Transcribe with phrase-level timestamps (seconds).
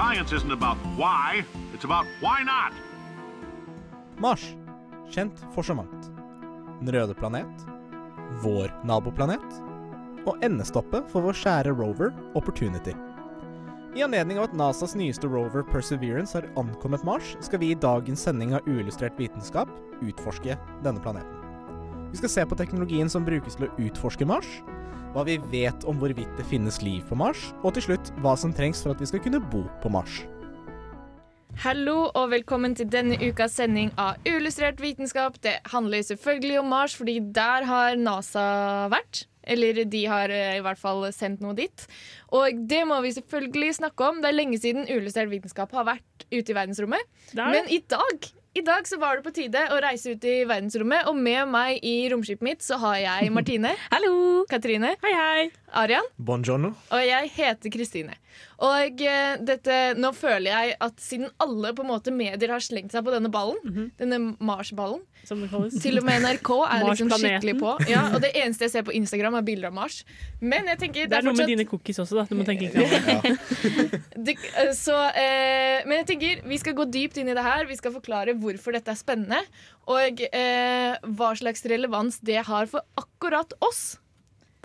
[0.00, 2.72] Science isn't about why, it's about why not.
[4.16, 4.54] Mars,
[5.10, 6.06] kjent for så mangt.
[6.80, 7.64] Den røde planet,
[8.40, 9.58] vår naboplanet,
[10.24, 12.94] og endestoppet for vår kjære rover Opportunity.
[13.92, 18.24] I anledning av at NASAs nyeste rover Perseverance har ankommet Mars, skal vi i dagens
[18.24, 19.68] sending av Uillustrert vitenskap
[20.00, 21.36] utforske denne planeten.
[22.08, 24.48] Vi skal se på teknologien som brukes til å utforske Mars,
[25.14, 28.54] hva vi vet om hvorvidt det finnes liv på Mars, og til slutt hva som
[28.54, 30.22] trengs for at vi skal kunne bo på Mars.
[31.60, 35.36] Hallo og velkommen til denne ukas sending av Uillustrert vitenskap.
[35.42, 38.46] Det handler selvfølgelig om Mars, fordi der har NASA
[38.92, 39.26] vært.
[39.50, 41.86] Eller de har eh, i hvert fall sendt noe dit.
[42.36, 44.20] Og det må vi selvfølgelig snakke om.
[44.22, 47.08] Det er lenge siden Uillustrert vitenskap har vært ute i verdensrommet.
[47.32, 47.50] Der.
[47.50, 51.06] Men i dag i dag så var det på tide å reise ut i verdensrommet,
[51.06, 54.42] og med meg i romskipet mitt så har jeg Martine, Hallo!
[54.50, 55.44] Katrine, Hei, hei.
[55.78, 56.72] Arian Buongiorno.
[56.90, 58.16] og jeg heter Kristine.
[58.66, 62.90] Og eh, dette, nå føler jeg at siden alle på en måte medier har slengt
[62.94, 65.76] seg på denne ballen, denne Mars-ballen Som det kalles.
[65.82, 67.74] Til og med NRK er liksom skikkelig på.
[67.90, 70.00] Ja, og det eneste jeg ser på Instagram, er bilder av Mars.
[70.40, 72.26] Men jeg tenker Det er noe med dine cookies også, da.
[72.30, 74.00] Du må tenke litt over det.
[74.30, 77.66] det, eh, så, eh, men jeg tenker vi skal gå dypt inn i det her.
[77.68, 79.42] Vi skal forklare hvorfor dette er spennende,
[79.90, 83.98] og eh, hva slags relevans det har for akkurat oss.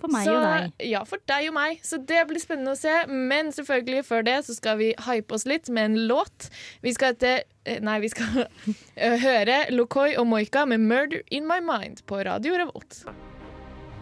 [0.00, 0.72] For meg så, og deg.
[0.90, 1.80] Ja, for deg og meg.
[1.86, 2.94] Så det blir spennende å se.
[3.08, 6.50] Men selvfølgelig før det så skal vi hype oss litt med en låt.
[6.84, 8.44] Vi skal etter eh, Nei, vi skal
[9.00, 13.04] eh, høre Lokoi og Moika med 'Murder In My Mind' på Radio Revolt.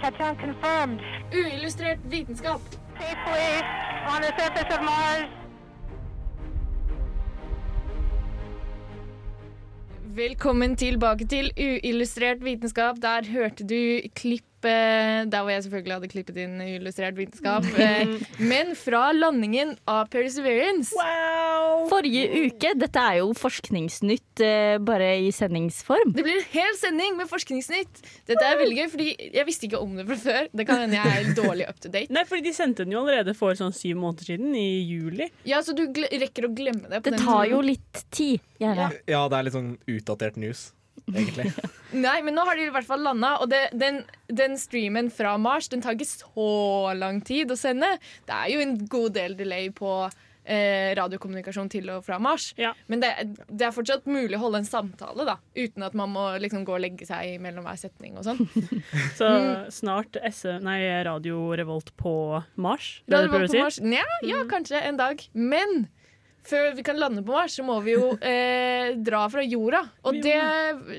[0.03, 1.01] Touchdown confirmed.
[1.33, 2.61] Uillustrert vitenskap.
[2.99, 3.63] Safely
[4.11, 5.31] on the surface of Mars.
[10.15, 13.01] Velkommen tilbake til Uillustrert vitenskap.
[13.03, 17.67] Der hørte du klippet Der hvor jeg selvfølgelig hadde klippet inn illustrert vitenskap.
[17.79, 18.15] eh,
[18.53, 20.95] Men fra landingen av Perseverance.
[21.91, 22.73] Forrige uke.
[22.81, 26.13] Dette er jo forskningsnytt eh, bare i sendingsform.
[26.17, 28.03] Det blir en hel sending med forskningsnytt.
[28.29, 30.49] Dette er veldig gøy, fordi jeg visste ikke om det fra før.
[30.55, 32.13] Det kan hende jeg er dårlig up to date.
[32.15, 35.29] Nei, fordi de sendte den jo allerede for sånn syv måneder siden, i juli.
[35.49, 37.01] Ja, Så du rekker å glemme det?
[37.03, 37.53] på Det den tar tiden.
[37.57, 38.91] jo litt tid, gjerne.
[39.11, 40.67] Ja, det er litt sånn utdatert news,
[41.13, 41.53] egentlig.
[42.07, 45.37] Nei, men nå har de i hvert fall landa, og det, den, den streamen fra
[45.39, 47.97] Mars Den tar ikke så lang tid å sende.
[48.27, 49.93] Det er jo en god del delay på
[50.45, 52.49] eh, radiokommunikasjon til og fra Mars.
[52.61, 52.73] Ja.
[52.91, 53.13] Men det,
[53.49, 56.75] det er fortsatt mulig å holde en samtale, da uten at man må liksom gå
[56.77, 58.43] og legge seg mellom hver setning og sånn.
[59.19, 59.71] Så Mm.
[59.73, 62.97] snart SM, nei, Radio Revolt på Mars.
[63.07, 63.63] Radio Revolt på si?
[63.63, 65.23] Mars, Nja, ja, kanskje en dag.
[65.33, 65.87] Men
[66.45, 69.81] før vi kan lande på Mars, så må vi jo eh, dra fra jorda.
[70.05, 70.39] Og det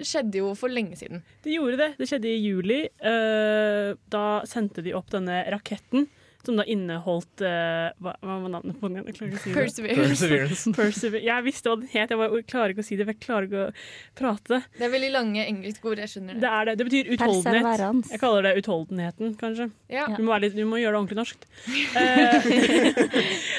[0.06, 1.24] skjedde jo for lenge siden.
[1.46, 1.92] Det gjorde det.
[2.02, 2.84] Det skjedde i juli.
[2.90, 6.08] Eh, da sendte de opp denne raketten,
[6.46, 9.00] som da inneholdt eh, hva, hva var navnet på den?
[9.00, 9.08] igjen?
[9.10, 9.56] Jeg klarer ikke å si det.
[9.58, 10.12] Perseverance.
[10.14, 10.74] Perseverance.
[10.78, 13.22] Persever jeg visste hva den het, jeg bare klarer ikke å si det, for jeg
[13.24, 13.72] klarer ikke å
[14.20, 14.60] prate.
[14.78, 16.52] Det er veldig lange engelske ord, jeg skjønner Det det.
[16.54, 16.76] er det.
[16.78, 18.12] Det betyr utholdenhet.
[18.14, 19.68] Jeg kaller det utholdenheten, kanskje.
[19.90, 20.06] Ja.
[20.14, 21.50] Du, må være litt, du må gjøre det ordentlig norsk.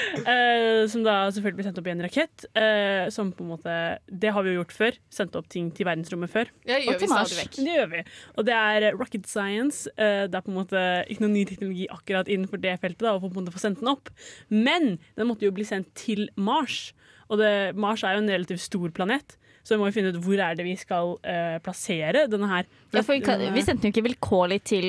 [0.77, 2.45] Eh, som da selvfølgelig ble sendt opp i en rakett.
[2.55, 3.75] eh, som på en måte
[4.07, 4.97] Det har vi jo gjort før.
[5.09, 6.51] Sendt opp ting til verdensrommet før.
[6.65, 7.35] Det gjør Og vi til Mars.
[7.57, 8.03] Det gjør vi.
[8.37, 9.87] Og det er rocket science.
[9.97, 12.99] eh, det er på en måte ikke noe ny teknologi akkurat innenfor det feltet.
[13.05, 14.09] Da, å på en måte få sendt den opp.
[14.49, 16.93] Men den måtte jo bli sendt til Mars.
[17.29, 19.37] Og det, Mars er jo en relativt stor planet.
[19.67, 22.67] Så vi må jo finne ut hvor er det vi skal uh, plassere denne her.
[22.95, 24.85] Ja, for vi, kan, vi sendte jo ikke vilkårlig til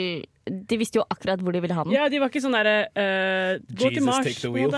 [0.46, 1.96] De visste jo akkurat hvor de ville ha den.
[1.96, 4.28] Ja, de var ikke sånn derre uh, Gå til Jesus, Mars.
[4.28, 4.70] take the wheel.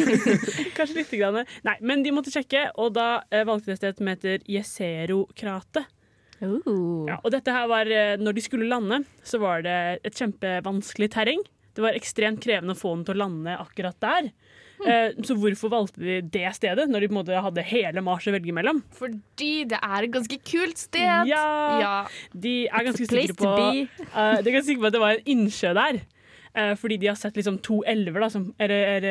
[0.76, 1.46] Kanskje lite grann.
[1.68, 5.96] Nei, men de måtte sjekke, og da uh, valgte de et sted som heter Jezero-kratet.
[6.40, 7.06] Uh.
[7.06, 7.84] Ja, og dette her var
[8.16, 9.78] Når de skulle lande, så var det
[10.08, 11.46] et kjempevanskelig terreng.
[11.76, 14.32] Det var ekstremt krevende å få den til å lande akkurat der.
[14.80, 18.28] Eh, så hvorfor valgte de det stedet, når de på en måte hadde hele Mars
[18.28, 18.80] å velge mellom?
[18.96, 21.28] Fordi det er et ganske kult sted.
[21.28, 21.44] Ja,
[21.80, 21.96] Ja.
[22.32, 24.38] De er ganske sikre på uh.
[24.40, 26.02] De er ganske sikre på at det var en innsjø der.
[26.50, 29.04] Uh, fordi de har sett liksom to elver, da, som, er, er,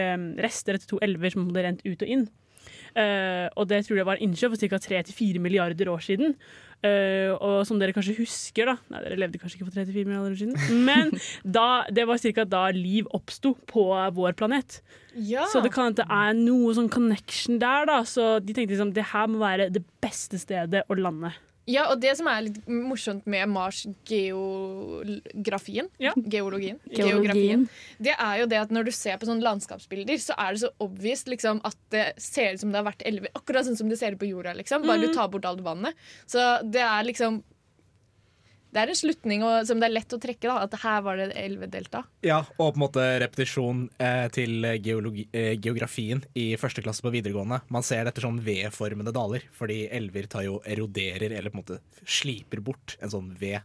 [0.44, 2.26] rester etter to elver som hadde rent ut og inn.
[2.98, 4.82] Uh, og det tror jeg var en innsjø for ca.
[4.82, 6.36] 3-4 milliarder år siden.
[6.80, 10.32] Eh, og som dere kanskje husker, da Nei, dere levde kanskje ikke for 34 milliarder
[10.32, 11.12] år siden, men
[11.58, 12.46] da, det var ca.
[12.48, 13.84] da liv oppsto på
[14.16, 14.80] vår planet.
[15.12, 15.44] Ja.
[15.52, 18.00] Så det kan at det er noe sånn connection der, da.
[18.08, 21.34] Så de tenkte liksom det her må være det beste stedet å lande.
[21.70, 26.14] Ja, og det som er litt morsomt med Mars geografien, Ja.
[26.18, 27.68] geologien, Geografien.
[28.02, 30.72] det er jo det at når du ser på sånne landskapsbilder, så er det så
[30.82, 33.30] obvious liksom, at det ser ut som det har vært elver.
[33.36, 34.86] Akkurat sånn som det ser ut på jorda, liksom.
[34.88, 35.94] Bare du tar bort alt vannet.
[36.26, 36.40] Så
[36.70, 37.44] det er liksom
[38.70, 40.68] Det er en slutning og, som det er lett å trekke, da.
[40.68, 42.04] At her var det elvedelta.
[42.26, 47.14] Ja, og på en måte repetisjon eh, til geologi, eh, geografien i første klasse på
[47.14, 47.62] videregående.
[47.74, 51.80] Man ser dette som V-formede daler, fordi elver tar jo eroderer, eller på en måte
[52.06, 53.56] sliper bort en sånn V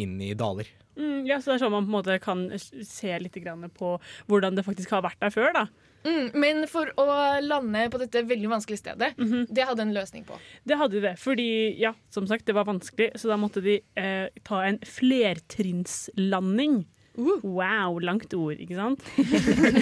[0.00, 0.70] inn i daler.
[0.98, 3.96] Mm, ja, så det er sånn man på en måte kan se litt grann på
[4.30, 5.52] hvordan det faktisk har vært der før.
[5.54, 5.68] da.
[6.08, 7.06] Mm, men for å
[7.44, 9.10] lande på dette veldig vanskelige stedet,
[9.52, 10.38] det hadde en løsning på.
[10.68, 11.48] Det hadde de det, fordi
[11.80, 16.86] ja, som sagt, det var vanskelig, så da måtte de eh, ta en flertrinnslanding.
[17.18, 19.02] Wow, langt ord, ikke sant?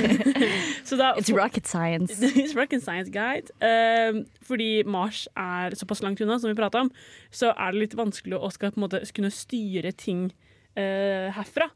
[0.89, 2.17] så da, It's rocket science.
[2.41, 3.53] It's rocket science guide.
[3.61, 6.91] Eh, fordi Mars er såpass langt unna, som vi prata om,
[7.31, 10.31] så er det litt vanskelig å skal, på en måte, kunne styre ting
[10.81, 11.69] eh, herfra.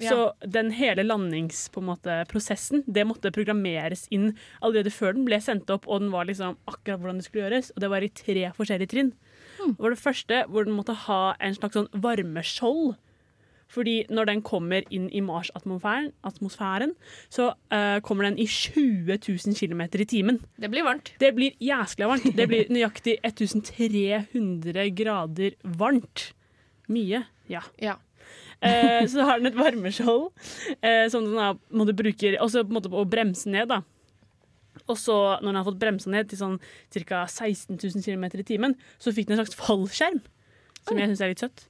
[0.00, 0.10] Ja.
[0.10, 6.04] Så den hele landingsprosessen det måtte programmeres inn allerede før den ble sendt opp, og
[6.04, 7.72] den var liksom akkurat hvordan det skulle gjøres.
[7.74, 9.12] Og det var i tre forskjellige trinn.
[9.58, 12.96] Det var det første hvor den måtte ha en slags sånn varmeskjold.
[13.68, 16.94] Fordi når den kommer inn i Mars-atmosfæren, atmosfæren,
[17.28, 20.40] så uh, kommer den i 20 000 km i timen.
[20.56, 21.12] Det blir varmt.
[21.20, 22.30] Det blir jæskla varmt.
[22.36, 26.30] Det blir nøyaktig 1300 grader varmt.
[26.88, 27.26] Mye.
[27.52, 27.60] Ja.
[27.76, 27.98] Ja.
[28.60, 30.32] Eh, så har den et varmeskjold
[30.82, 33.70] eh, som den da måtte bruke også på en måte å bremse ned.
[33.70, 33.82] da.
[34.88, 36.58] Og så, når den har fått bremsa ned til sånn
[37.06, 37.24] ca.
[37.26, 40.22] 16 000 km i timen, så fikk den en slags fallskjerm,
[40.86, 41.66] som jeg syns er litt søtt.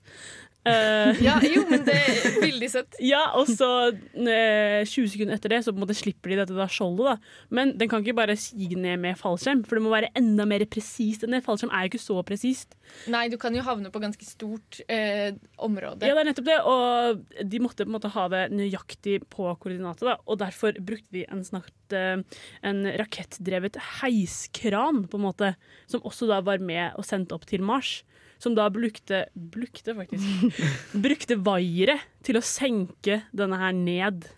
[0.67, 2.99] Eh, ja, jo, men det er veldig søtt.
[3.13, 6.57] ja, og så uh, 20 sekunder etter det så på en måte slipper de dette
[6.57, 7.07] da skjoldet.
[7.07, 7.47] da.
[7.55, 10.65] Men den kan ikke bare sige ned med fallskjerm, for det må være enda mer
[10.71, 11.45] presist enn det.
[11.47, 12.77] Fallskjerm er jo ikke så presist.
[13.13, 15.31] Nei, du kan jo havne på ganske stort uh,
[15.69, 16.09] område.
[16.09, 19.49] Ja, det er nettopp det, og de måtte på en måte ha det nøyaktig på
[19.63, 22.21] koordinatet, da, og derfor brukte de en, snart, eh,
[22.67, 25.53] en rakettdrevet heiskran, på en måte,
[25.91, 28.01] som også da var med og sendte opp til Mars.
[28.39, 30.61] Som da brukte, brukte faktisk,
[31.07, 34.29] brukte vaiere til å senke denne her ned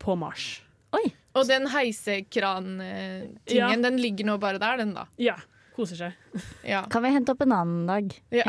[0.00, 0.60] på Mars.
[0.94, 1.08] Oi.
[1.38, 3.68] Og den heisekran-tingen, Ja.
[3.76, 5.06] den ligger nå bare der, den da.
[5.18, 5.36] Ja,
[5.76, 6.42] koser seg.
[6.66, 6.84] Ja.
[6.90, 8.14] Kan vi hente opp en annen dag?
[8.34, 8.46] Ja.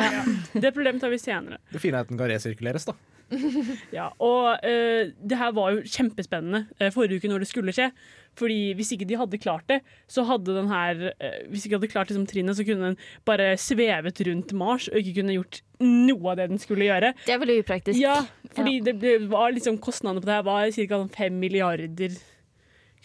[0.54, 1.60] Det problemet tar vi senere.
[1.72, 2.96] Det fine er at den kan resirkuleres, da.
[3.98, 7.92] Ja, og uh, det her var jo kjempespennende eh, forrige uke når det skulle skje.
[8.40, 11.92] Fordi hvis ikke de hadde klart det, så hadde den her uh, Hvis ikke hadde
[11.92, 16.32] klart liksom, trinnet, så kunne den bare svevet rundt Mars og ikke kunne gjort noe
[16.32, 17.14] av det den skulle gjøre.
[17.26, 18.00] Det er veldig upraktisk.
[18.00, 18.20] Ja,
[18.56, 21.02] fordi det det var liksom kostnadene på det her var ca.
[21.16, 22.20] fem milliarder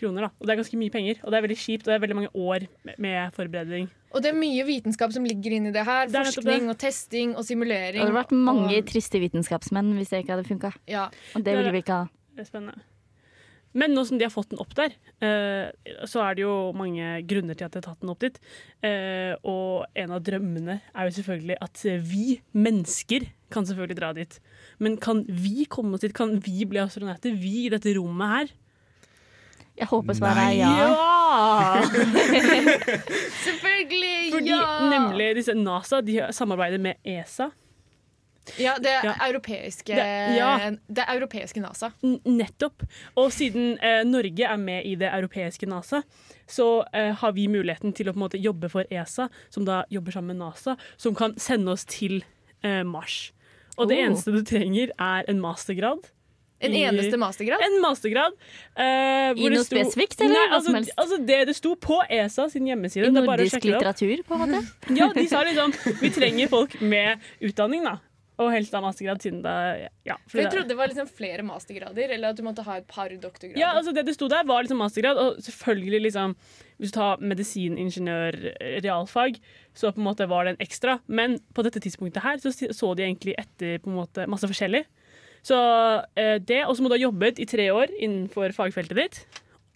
[0.01, 0.27] kroner.
[0.27, 0.31] da.
[0.41, 2.19] Og det er ganske mye penger, og det er veldig kjipt, og det er veldig
[2.21, 2.67] mange år
[2.99, 3.89] med, forberedning.
[4.17, 6.09] Og det er mye vitenskap som ligger inni det her.
[6.09, 6.75] Det Forskning det.
[6.75, 8.01] og testing og simulering.
[8.01, 10.75] Det hadde vært mange og, triste vitenskapsmenn hvis det ikke hadde funka.
[10.89, 11.09] ja.
[11.35, 12.13] Og det ville vi ikke ha.
[12.37, 12.85] Det er spennende.
[13.77, 15.69] Men nå som de har fått den opp der, eh,
[16.09, 18.39] så er det jo mange grunner til at de har tatt den opp dit.
[18.81, 24.39] Eh, og en av drømmene er jo selvfølgelig at vi mennesker kan selvfølgelig dra dit.
[24.81, 26.17] Men kan vi komme oss dit?
[26.17, 27.37] Kan vi bli astronauter?
[27.37, 28.55] Vi i dette rommet her?
[29.77, 30.57] Jeg håper svaret er Nei.
[30.57, 30.89] ja.
[33.47, 34.33] Selvfølgelig!
[34.33, 34.89] Fordi ja!
[34.91, 37.51] nemlig disse NASA de samarbeider med ESA.
[38.63, 39.13] Ja, det Ja.
[39.27, 40.71] europeiske Det- ja.
[40.89, 41.91] Det europeiske NASA.
[42.05, 42.83] N- Nettopp.
[43.17, 46.03] Og siden eh, Norge er med i det europeiske NASA,
[46.47, 49.83] så eh, har vi muligheten til å på en måte jobbe for ESA, som da
[49.91, 52.23] jobber sammen med NASA, som kan sende oss til
[52.63, 53.33] eh, Mars.
[53.79, 54.05] Og det Oh.
[54.07, 55.99] eneste du trenger, er en mastergrad.
[56.61, 57.61] En I- eneste mastergrad.
[57.61, 58.33] En mastergrad.
[58.73, 60.95] Uh, hvor I det noe sto- spesifikt, eller Nei, hva altså, som helst?
[60.97, 63.11] Altså det det sto på ESA sin hjemmeside.
[63.11, 64.63] I nordisk litteratur, på en måte.
[64.97, 67.99] Ja, de sa liksom Vi trenger folk med utdanning, da.
[68.37, 69.53] Og helst av mastergrad, siden det
[70.05, 72.87] ja, For jeg trodde det var liksom flere mastergrader, eller at du måtte ha et
[72.89, 73.57] par doktorgrader.
[73.57, 75.17] Ja, altså Det det sto der, var liksom mastergrad.
[75.17, 76.35] Og selvfølgelig, liksom
[76.77, 78.37] Hvis du tar medisin, ingeniør,
[78.85, 79.41] realfag,
[79.73, 80.99] så på en måte var det en ekstra.
[81.09, 84.85] Men på dette tidspunktet her så så de egentlig etter på en måte masse forskjellig.
[85.47, 85.57] Så
[86.19, 89.19] eh, det, Og så må du ha jobbet i tre år innenfor fagfeltet ditt.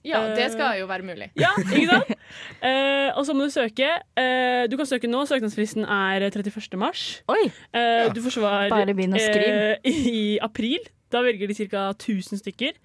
[0.02, 1.26] Ja, det skal jo være mulig.
[1.38, 2.14] Ja, ikke sant?
[2.62, 3.86] Eh, og så må du søke.
[4.20, 5.22] Eh, du kan søke nå.
[5.26, 6.76] Søknadsfristen er 31.
[6.78, 7.02] mars.
[7.32, 7.48] Oi!
[7.74, 9.78] Eh, Du får svar Bare begynn å skrive.
[9.82, 10.78] eh, i april.
[11.10, 11.88] Da velger de ca.
[11.96, 12.76] 1000 stykker.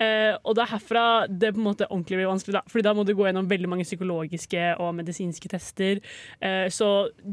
[0.00, 2.58] Eh, og det er herfra det på en måte ordentlig blir vanskelig.
[2.58, 2.62] Da.
[2.68, 6.02] Fordi da må du gå gjennom veldig mange psykologiske og medisinske tester.
[6.42, 6.90] Eh, så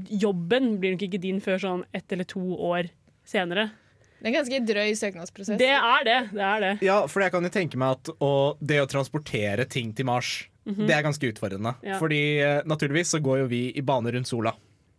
[0.08, 2.90] jobben blir nok ikke din før sånn ett eller to år
[3.28, 3.70] senere.
[4.18, 5.60] Det er en ganske drøy søknadsprosess.
[5.62, 6.18] Det er det.
[6.34, 6.72] det, er det.
[6.86, 10.48] Ja, for jeg kan jo tenke meg at å, det å transportere ting til Mars,
[10.68, 11.76] det er ganske utfordrende.
[11.86, 11.96] Ja.
[12.02, 14.56] Fordi eh, naturligvis så går jo vi i bane rundt sola,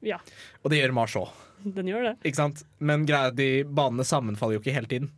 [0.07, 0.21] Ja,
[0.63, 1.29] og det gjør Mars òg.
[1.65, 2.15] den gjør det.
[2.25, 2.63] Ikke sant?
[2.79, 5.11] Men greia de banene sammenfaller jo ikke hele tiden.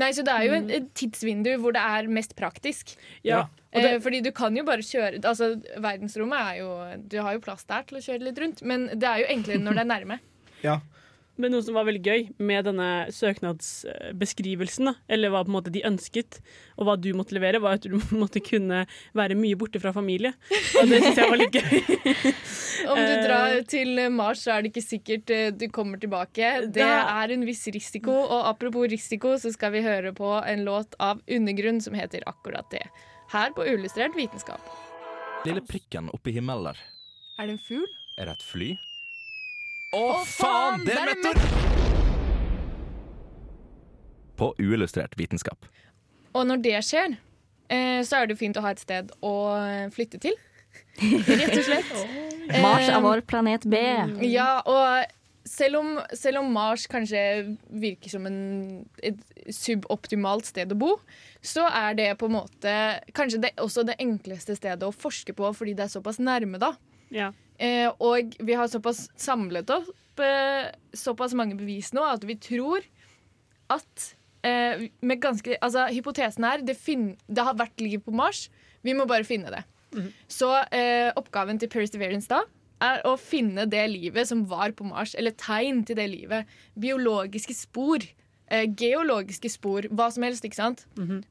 [0.00, 2.94] Nei, så det er jo et tidsvindu hvor det er mest praktisk.
[3.26, 3.44] Ja.
[3.74, 5.50] Eh, det, fordi du kan jo bare kjøre Altså,
[5.82, 6.68] verdensrommet er jo
[7.10, 9.60] Du har jo plass der til å kjøre litt rundt, men det er jo enklere
[9.60, 10.18] når det er nærme.
[10.64, 10.78] Ja.
[11.36, 15.72] Men noe som var veldig gøy med denne søknadsbeskrivelsen, da, eller hva på en måte
[15.74, 16.36] de ønsket,
[16.78, 18.84] og hva du måtte levere, var at du måtte kunne
[19.18, 20.30] være mye borte fra familie.
[20.78, 21.74] Og det syns jeg var litt gøy.
[22.92, 23.22] Om du Eh.
[23.24, 26.52] drar til Mars, så er det ikke sikkert eh, du kommer tilbake.
[26.74, 30.94] Det er en viss risiko, og apropos risiko, så skal vi høre på en låt
[31.02, 32.84] av Undergrunn som heter akkurat det.
[33.32, 34.60] Her på Uillustrert vitenskap.
[35.48, 36.78] Lille prikken oppi himmelen der.
[37.40, 37.86] Er det en fugl?
[38.20, 38.70] Er det et fly?
[39.94, 41.38] Å, faen, Det er meteor!
[44.34, 45.68] På uillustrert vitenskap.
[46.34, 47.14] Og når det skjer,
[47.70, 50.34] eh, så er det jo fint å ha et sted å eh, flytte til.
[51.30, 51.92] Rett og slett.
[52.58, 53.78] Mars Eh, er vår planet B.
[54.26, 55.06] Ja, og
[55.48, 57.20] selv om, selv om Mars kanskje
[57.68, 58.40] virker som en,
[59.04, 59.20] et
[59.52, 60.96] suboptimalt sted å bo,
[61.44, 62.74] så er det på en måte
[63.16, 66.74] kanskje det, også det enkleste stedet å forske på fordi det er såpass nærme, da.
[67.14, 67.32] Ja.
[67.58, 72.82] Eh, og vi har såpass samlet opp eh, såpass mange bevis nå at vi tror
[73.72, 74.08] at
[74.46, 78.48] eh, med ganske, altså, Hypotesen er det, det har vært liv på Mars.
[78.82, 79.62] Vi må bare finne det.
[80.28, 82.42] Så eh, oppgaven til Perseverance da
[82.82, 86.50] er å finne det livet som var på Mars, eller tegn til det livet.
[86.74, 88.02] Biologiske spor.
[88.52, 89.86] Eh, geologiske spor.
[89.94, 90.82] Hva som helst, ikke sant?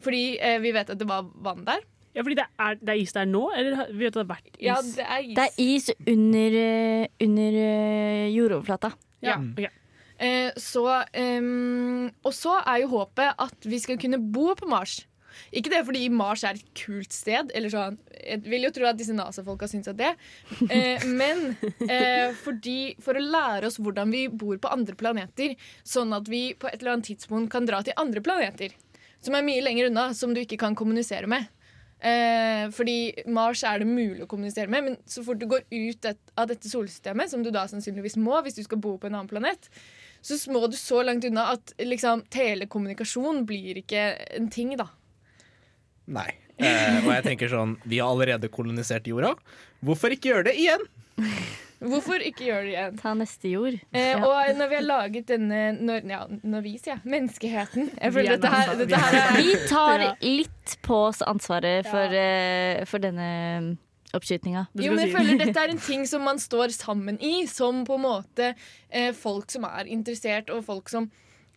[0.01, 1.83] Fordi eh, vi vet at det var vann der.
[2.13, 4.51] Ja, fordi det er, det er is der nå, eller vi vet det har vært
[4.53, 4.65] is?
[4.65, 5.37] Ja, det er is.
[5.37, 8.91] Det er is under, eh, under eh, jordoverflata.
[9.25, 9.39] Ja.
[9.39, 9.79] Ok.
[10.23, 10.83] Eh, så,
[11.41, 15.01] um, og så er jo håpet at vi skal kunne bo på Mars.
[15.49, 17.97] Ikke det fordi Mars er et kult sted, eller sånn.
[18.21, 20.13] Jeg vil jo tro at disse NASA-folka syns at det.
[20.69, 21.55] Eh, men
[21.89, 26.51] eh, fordi for å lære oss hvordan vi bor på andre planeter, sånn at vi
[26.53, 28.77] på et eller annet tidspunkt kan dra til andre planeter
[29.23, 31.47] som er mye lenger unna, som du ikke kan kommunisere med.
[32.03, 36.07] Eh, fordi Mars er det mulig å kommunisere med, men så fort du går ut
[36.09, 39.15] et, av dette solsystemet, som du da sannsynligvis må hvis du skal bo på en
[39.15, 39.69] annen planet,
[40.23, 44.03] så må du så langt unna at liksom, telekommunikasjon blir ikke
[44.35, 44.89] en ting, da.
[46.11, 46.29] Nei.
[46.59, 49.33] Eh, og jeg tenker sånn, vi har allerede kolonisert jorda.
[49.83, 50.83] Hvorfor ikke gjøre det igjen?
[51.83, 52.97] Hvorfor ikke gjøre det igjen?
[53.01, 53.77] Ta neste jord.
[53.91, 54.19] Eh, Ja.
[54.23, 58.37] Og når vi har laget denne når, Ja, når vi sier menneskeheten Jeg Vi føler
[58.37, 63.03] dette her, dette er her er Vi tar litt på oss ansvaret for, eh, for
[63.03, 63.29] denne
[63.61, 63.71] mm,
[64.13, 64.67] oppskytinga.
[64.77, 67.97] Jo, men jeg føler dette er en ting som man står sammen i, som på
[67.97, 68.53] en måte
[68.89, 71.11] eh, folk som er interessert, og folk som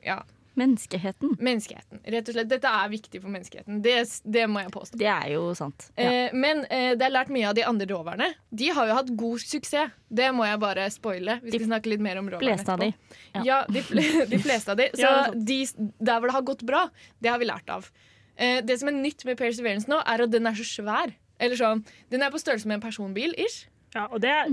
[0.04, 0.20] Ja,
[0.56, 1.34] Menneskeheten.
[1.38, 2.00] menneskeheten.
[2.14, 2.48] Rett og slett.
[2.48, 3.82] Dette er viktig for menneskeheten.
[3.84, 3.94] Det,
[4.24, 4.98] det må jeg påstå.
[5.00, 5.90] Det er jo sant.
[5.98, 6.06] Ja.
[6.08, 8.30] Eh, men eh, det er lært mye av de andre roverne.
[8.50, 9.92] De har jo hatt god suksess.
[10.08, 11.38] Det må jeg bare spoile.
[11.44, 12.90] Vi skal snakke litt mer om roverne de.
[13.36, 13.58] Ja, Ja.
[13.68, 13.82] de,
[14.32, 14.88] de fleste av de.
[14.96, 15.60] Så de,
[16.00, 16.86] der hvor det har gått bra,
[17.20, 17.90] det har vi lært av.
[18.36, 21.12] Eh, det som er nytt med Perseverance nå, er at den er så svær.
[21.38, 23.34] Eller sånn, Den er på størrelse med en personbil.
[23.36, 23.66] ish.
[23.94, 24.48] Ja, og det er,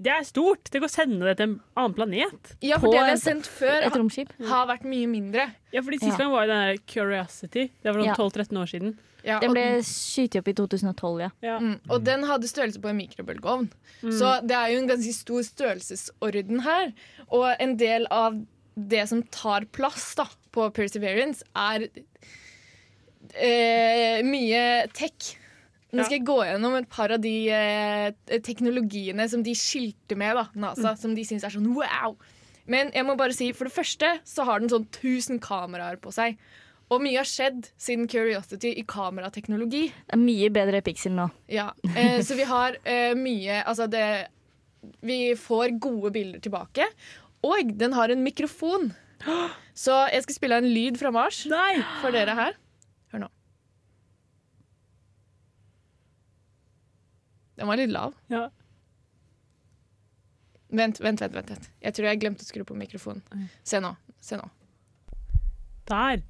[0.00, 0.64] det er stort.
[0.70, 2.52] Tenk å sende det til en annen planet.
[2.62, 4.30] Ja, På for det vi har sendt før, Et romskip.
[4.46, 5.48] har vært mye mindre.
[5.72, 6.16] Ja, fordi Sist Ja.
[6.18, 7.70] gang var jo den der Curiosity.
[7.82, 8.14] Det var Ja.
[8.14, 8.98] sånn 12-13 år siden.
[9.24, 11.30] Ja, Den ble skutt opp i 2012, ja.
[11.42, 11.58] Ja.
[11.58, 13.68] mm, og den hadde størrelse på en mikrobølgeovn.
[14.02, 16.92] Så det er jo en ganske stor størrelsesorden her.
[17.30, 18.38] Og en del av
[18.76, 21.88] det som tar plass da, på Perseverance, er
[23.34, 25.37] eh, mye tech.
[25.88, 30.36] Nå skal jeg gå gjennom et par av de eh, teknologiene som de skilte med,
[30.36, 32.16] da, NASA, som de syns er sånn wow.
[32.68, 36.12] Men jeg må bare si, for det første så har den sånn 1000 kameraer på
[36.12, 36.36] seg.
[36.92, 39.88] Og mye har skjedd siden Curiosity i kamerateknologi.
[39.92, 41.28] Det er mye bedre pixel nå.
[41.52, 44.28] Ja, eh, så vi har eh, mye Altså det
[45.04, 46.86] Vi får gode bilder tilbake.
[47.44, 48.92] Og den har en mikrofon.
[49.74, 51.80] Så jeg skal spille en lyd fra Mars Nei!
[52.02, 52.56] for dere her.
[53.12, 53.30] Hør nå.
[57.58, 58.14] Den var litt lav.
[58.30, 58.44] Ja.
[60.68, 61.34] Vent, vent, vent.
[61.50, 61.70] vent.
[61.82, 63.48] Jeg tror jeg glemte å skru på mikrofonen.
[63.66, 63.94] Se nå.
[64.22, 64.46] Se nå.
[65.88, 66.22] Der.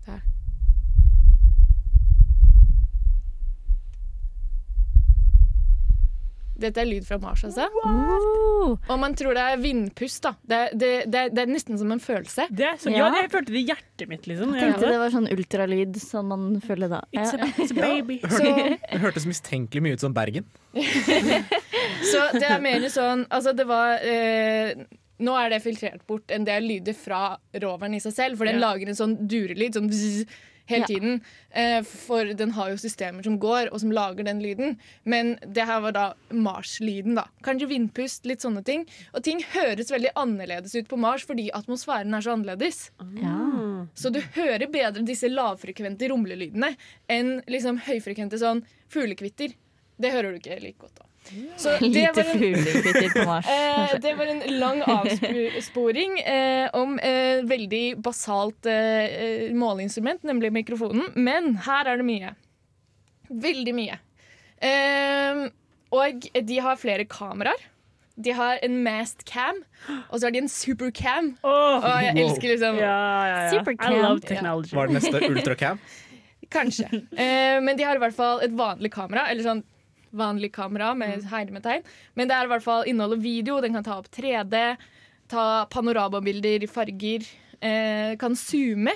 [6.58, 7.68] Dette er lyd fra Mars, altså.
[8.90, 10.32] Og man tror det er vindpust, da.
[10.42, 12.48] Det, det, det, det er nesten som en følelse.
[12.50, 13.06] Det så, Ja.
[13.06, 13.22] ja.
[13.22, 14.54] jeg følte det i hjertet mitt, liksom.
[14.58, 17.00] jeg Tenkte det var sånn ultralyd som man føler da.
[17.14, 18.18] It's, a, it's a baby.
[18.38, 20.48] Så, Det hørtes mistenkelig mye ut som Bergen.
[22.12, 24.74] så det er mer sånn Altså, det var eh,
[25.24, 27.22] Nå er det filtrert bort en del lyder fra
[27.58, 28.68] roveren i seg selv, for den Ja.
[28.68, 30.28] lager en sånn durelyd sånn bzz,
[30.68, 30.87] hele Ja.
[30.87, 31.20] tiden.
[31.50, 34.76] Eh, for den har jo systemer som går, og som lager den lyden.
[35.04, 37.25] Men det her var da Mars-lyden, da.
[37.42, 38.87] Kanskje vindpust, litt sånne ting.
[39.14, 42.90] Og ting høres veldig annerledes ut på Mars fordi atmosfæren er så annerledes.
[43.16, 43.87] Ja.
[43.94, 46.75] Så du hører bedre disse lavfrekvente rumlelydene
[47.08, 49.54] enn liksom høyfrekvente sånn fuglekvitter.
[49.98, 51.07] Det hører du ikke like godt da.
[51.61, 53.49] Så det Lite var en, på Mars.
[53.52, 61.11] eh, det var en lang avsporing eh, om eh, veldig basalt eh, måleinstrument, nemlig mikrofonen.
[61.14, 62.35] Men her er det mye.
[63.28, 63.99] Veldig mye.
[64.64, 65.42] Eh,
[65.94, 67.68] og de har flere kameraer.
[68.18, 69.61] De har en mast cam,
[70.11, 71.28] og så har de en supercam.
[71.47, 72.97] Oh, Og jeg elsker liksom ja,
[73.30, 73.50] ja, ja.
[73.52, 73.94] Supercam.
[73.94, 74.75] I love technology.
[74.75, 75.78] Var det neste Ultracam?
[76.50, 76.88] Kanskje.
[77.14, 79.28] Eh, men de har i hvert fall et vanlig kamera.
[79.30, 79.62] Eller sånn
[80.10, 81.84] vanlig kamera med hermetegn.
[82.14, 83.60] Men det er i hvert fall inneholder video.
[83.64, 84.62] Den kan ta opp 3D,
[85.28, 87.26] ta panoramabilder i farger.
[87.60, 88.94] Eh, kan zoome.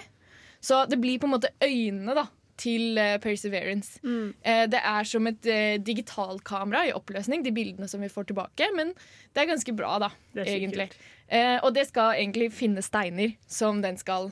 [0.63, 2.27] Så det blir på en måte øynene da,
[2.63, 3.99] til eh, Perseverance.
[4.47, 8.69] Eh, det er som et eh, digitalkamera i oppløsning, de bildene som vi får tilbake.
[8.77, 8.93] Men
[9.35, 10.13] det er ganske bra, da,
[10.47, 10.91] egentlig.
[11.27, 14.31] Eh, og det skal egentlig finne steiner som den skal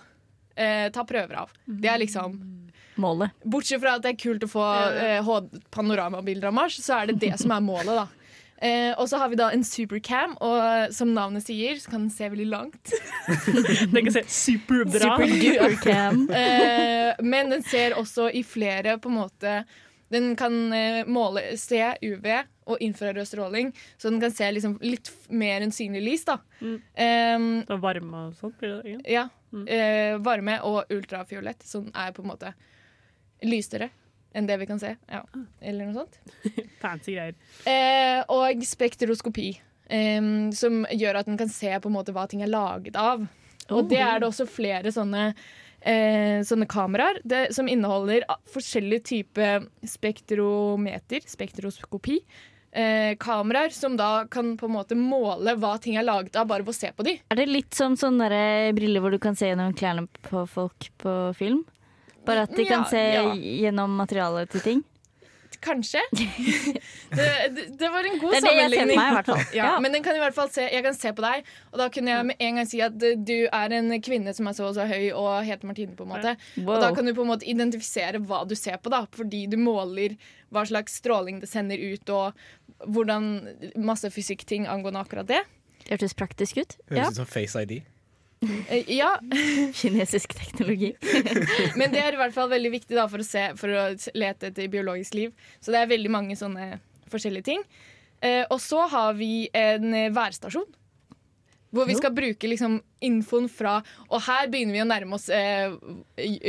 [0.56, 1.50] eh, ta prøver av.
[1.66, 2.38] Det er liksom
[3.00, 3.30] Målet.
[3.48, 4.64] Bortsett fra at det er kult å få
[5.00, 5.28] eh,
[5.72, 8.06] panoramabilder av Mars, så er det det som er målet, da.
[8.60, 12.10] Eh, og så har vi da en supercam, og som navnet sier, så kan den
[12.12, 12.92] se veldig langt.
[13.94, 15.14] Den kan se superbra.
[15.16, 16.26] Supercam.
[16.40, 19.54] Eh, men den ser også i flere på en måte
[20.12, 22.26] Den kan eh, måle se UV
[22.70, 26.24] og infrarød stråling, så den kan se liksom litt f- mer enn synlig lys.
[26.28, 26.36] da.
[26.60, 26.76] Mm.
[26.94, 28.58] Eh, Og varme og sånt.
[28.60, 29.10] Blir det, ikke?
[29.16, 29.24] ja.
[29.52, 29.64] Mm.
[29.66, 32.52] Eh, varme og ultrafiolett, som er på en måte
[33.46, 33.90] lysere
[34.36, 34.94] enn det vi kan se.
[35.10, 35.24] Ja.
[35.60, 36.20] Eller noe sånt.
[36.82, 37.34] Fancy greier.
[37.66, 39.48] Eh, og spektroskopi,
[39.90, 40.20] eh,
[40.56, 43.26] som gjør at en kan se på en måte hva ting er laget av.
[43.70, 45.28] Og det er det også flere sånne,
[45.86, 52.18] eh, sånne kameraer det, som inneholder forskjellige typer spektrometer, spektroskopi.
[52.72, 56.62] Eh, kameraer som da kan på en måte måle hva ting er laget av, bare
[56.62, 57.16] ved å se på de.
[57.30, 58.28] Er det litt som sånne
[58.76, 61.64] briller hvor du kan se gjennom klærne på folk på film?
[62.28, 63.24] Bare at de kan Ja, se ja.
[63.34, 64.84] gjennom materialet til ting?
[65.60, 66.00] Kanskje.
[66.14, 68.96] det, det, det var en god Det sammenligning.
[68.96, 69.42] meg, i hvert fall.
[69.56, 69.72] Ja.
[69.84, 72.14] Men den kan i hvert fall se, jeg kan se på deg, og da kunne
[72.14, 74.86] jeg med en gang si at du er en kvinne som er så og så
[74.88, 75.96] høy og heter Martine.
[75.98, 76.32] på en måte
[76.64, 79.58] Og da kan du på en måte identifisere hva du ser på, da fordi du
[79.60, 80.16] måler
[80.50, 82.32] hva slags stråling det sender ut, og
[82.88, 83.30] hvordan
[83.76, 85.42] masse fysikkting angående akkurat det.
[85.84, 86.76] Det hørtes praktisk ut.
[86.90, 87.82] Høres ut som Face ID.
[88.40, 89.20] Eh, Ja,
[89.74, 90.94] Kinesisk teknologi.
[91.78, 94.50] Men det er i hvert fall veldig viktig da, for, å se, for å lete
[94.50, 95.32] etter biologisk liv.
[95.60, 96.78] Så det er veldig mange sånne
[97.12, 97.64] forskjellige ting.
[98.20, 100.68] Eh, og så har vi en eh, værstasjon.
[101.70, 103.76] Hvor vi skal bruke liksom infoen fra
[104.10, 105.70] Og her begynner vi å nærme oss eh,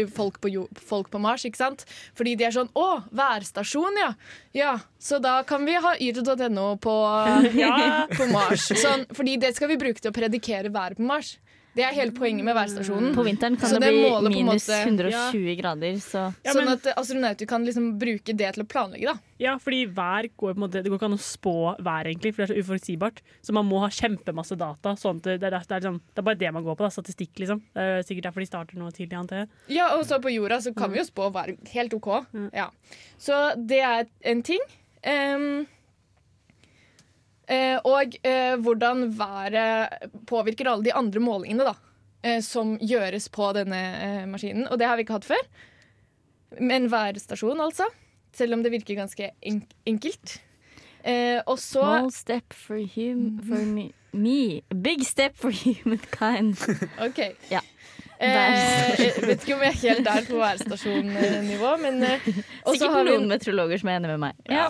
[0.09, 1.83] folk, på jo, folk på Mars, ikke sant?
[2.17, 4.07] Fordi de er sånn Å, værstasjon, ja.
[4.57, 6.95] Ja, Så da kan vi ha yr.no på,
[8.17, 8.65] på Mars.
[8.81, 11.35] Sånn, fordi det skal vi bruke til å predikere været på Mars.
[11.73, 13.13] Det er hele poenget med værstasjonen.
[13.15, 16.85] På vinteren kan Så det det bli minus måte- 120 grader, så Ja, sånn at
[16.85, 19.05] eh, astronauter kan liksom bruke det til å planlegge.
[19.05, 22.03] da Ja, fordi vær går på en måte Det går ikke an å spå vær,
[22.05, 23.21] egentlig, for det er så uforutsigbart.
[23.41, 24.95] Så man må ha kjempemasse data.
[24.99, 26.83] Sånn at det, det, er, det, er liksom, det er bare det man går på.
[26.83, 27.61] Da, statistikk, liksom.
[27.73, 29.49] Det er sikkert derfor de starter nå tidlig, antar jeg.
[29.77, 32.25] Ja, Og så på jorda så kan vi jo spå vær helt OK.
[32.53, 32.69] Ja.
[33.17, 34.59] Så det er en ting.
[35.03, 35.65] Ehm, eh,
[37.83, 41.73] og eh, hvordan været påvirker alle de andre målingene da,
[42.23, 44.67] eh, som gjøres på denne eh, maskinen.
[44.69, 45.49] Og det har vi ikke hatt før.
[46.61, 47.87] En værstasjon, altså.
[48.35, 50.37] Selv om det virker ganske enk enkelt.
[51.03, 53.89] Eh, og så Small step for, hum for me.
[54.13, 54.61] me.
[54.83, 56.57] Big step for humankind.
[57.07, 57.19] OK.
[57.51, 57.63] Ja.
[58.21, 63.25] Eh, jeg vet ikke om jeg er helt der på værstasjonnivå, men eh, Sikkert noen
[63.25, 64.43] vi meteorologer som er enig med meg.
[64.45, 64.69] Ja.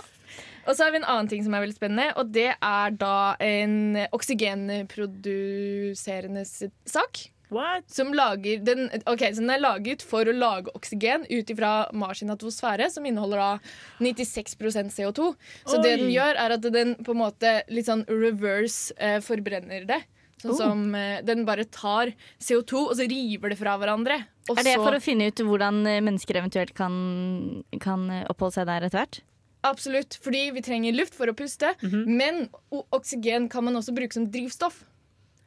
[0.67, 3.15] Og så har vi en annen ting som er veldig spennende, og det er da
[3.41, 6.43] en oksygenproduserende
[6.85, 7.27] sak.
[7.51, 7.83] What?
[7.91, 12.19] Som lager den, okay, så den er laget for å lage oksygen ut ifra Mars
[12.21, 13.59] sin atmosfære, som inneholder da
[13.99, 15.33] 96% CO2.
[15.67, 19.83] Så det den gjør, er at den på en måte litt sånn reverse eh, forbrenner
[19.89, 19.99] det.
[20.41, 20.57] Sånn Oh.
[20.57, 24.23] som eh, Den bare tar CO2, og så river det fra hverandre.
[24.49, 28.25] Og Er det så- for å finne ut hvordan eh, mennesker eventuelt kan, kan eh,
[28.31, 29.19] oppholde seg der etter hvert?
[29.67, 31.73] Absolutt, fordi vi trenger luft for å puste.
[32.07, 34.83] Men oksygen kan man også bruke som drivstoff.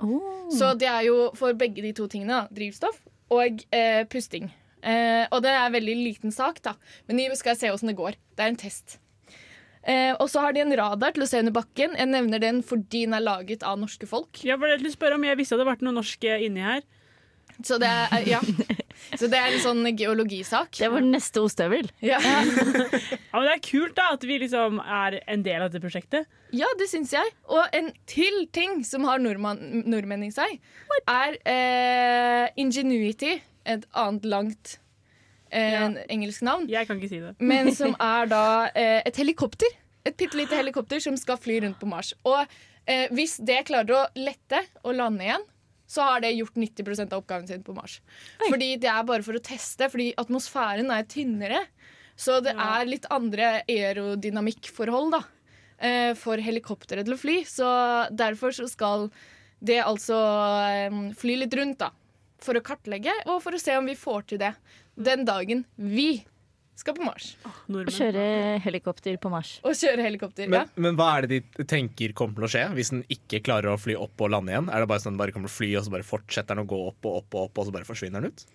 [0.03, 0.51] Oh.
[0.55, 2.45] Så det er jo for begge de to tingene.
[2.55, 3.01] Drivstoff
[3.35, 4.51] og eh, pusting.
[4.85, 6.75] Eh, og det er en veldig liten sak, da.
[7.09, 8.19] Men vi skal se åssen det går.
[8.37, 8.99] Det er en test.
[9.85, 11.97] Eh, og så har de en radar til å se under bakken.
[11.99, 14.41] Jeg nevner den fordi den er laget av norske folk.
[14.45, 16.65] Jeg var til å spørre om jeg visste det hadde vært noe norsk eh, inni
[16.65, 16.85] her.
[17.63, 18.41] Så det er, ja.
[19.15, 20.73] så det er en sånn geologisak.
[20.81, 21.91] Det var neste ostehøvel.
[22.03, 22.19] Ja.
[22.25, 26.27] Ja, men Det er kult da at vi liksom er en del av dette prosjektet.
[26.55, 27.35] Ja, det syns jeg.
[27.51, 30.59] Og en til ting som har nordmann, nordmenn i seg,
[31.11, 33.37] er eh, Ingenuity.
[33.65, 34.75] Et annet langt
[35.51, 35.87] eh, Ja.
[36.13, 36.67] engelsk navn.
[36.69, 37.33] Jeg kan ikke si det.
[37.41, 39.71] Men som er da eh, et helikopter.
[40.05, 42.13] Et bitte lite helikopter som skal fly rundt på Mars.
[42.29, 42.43] Og
[42.87, 45.47] eh, hvis det klarer å lette og lande igjen,
[45.95, 48.01] så har det gjort 90% av oppgaven sin på Mars.
[48.49, 51.63] Fordi det er bare for å teste, fordi atmosfæren er tynnere.
[52.17, 52.81] Så det Ja.
[52.81, 55.23] er litt andre aerodynamikkforhold da,
[55.79, 57.41] eh, for helikopteret til å fly.
[57.45, 57.67] Så
[58.15, 59.11] derfor så skal
[59.65, 60.19] det altså
[60.69, 61.91] eh, fly litt rundt, da.
[62.45, 64.55] For å kartlegge, og for å se om vi får til det
[65.01, 66.25] den dagen vi
[66.81, 67.31] skal på Mars.
[67.71, 68.25] Og Kjøre
[68.65, 69.55] helikopter på Mars.
[69.65, 70.51] Og kjøre helikopter.
[70.51, 70.83] Men, ja.
[70.87, 73.81] men hva er det de tenker kommer til å skje hvis den ikke klarer å
[73.81, 74.69] fly opp og lande igjen?
[74.73, 76.67] Er det bare sånn den bare kommer til å fly, og så bare fortsetter den
[76.67, 78.47] å gå opp og opp og opp, og så bare forsvinner den ut?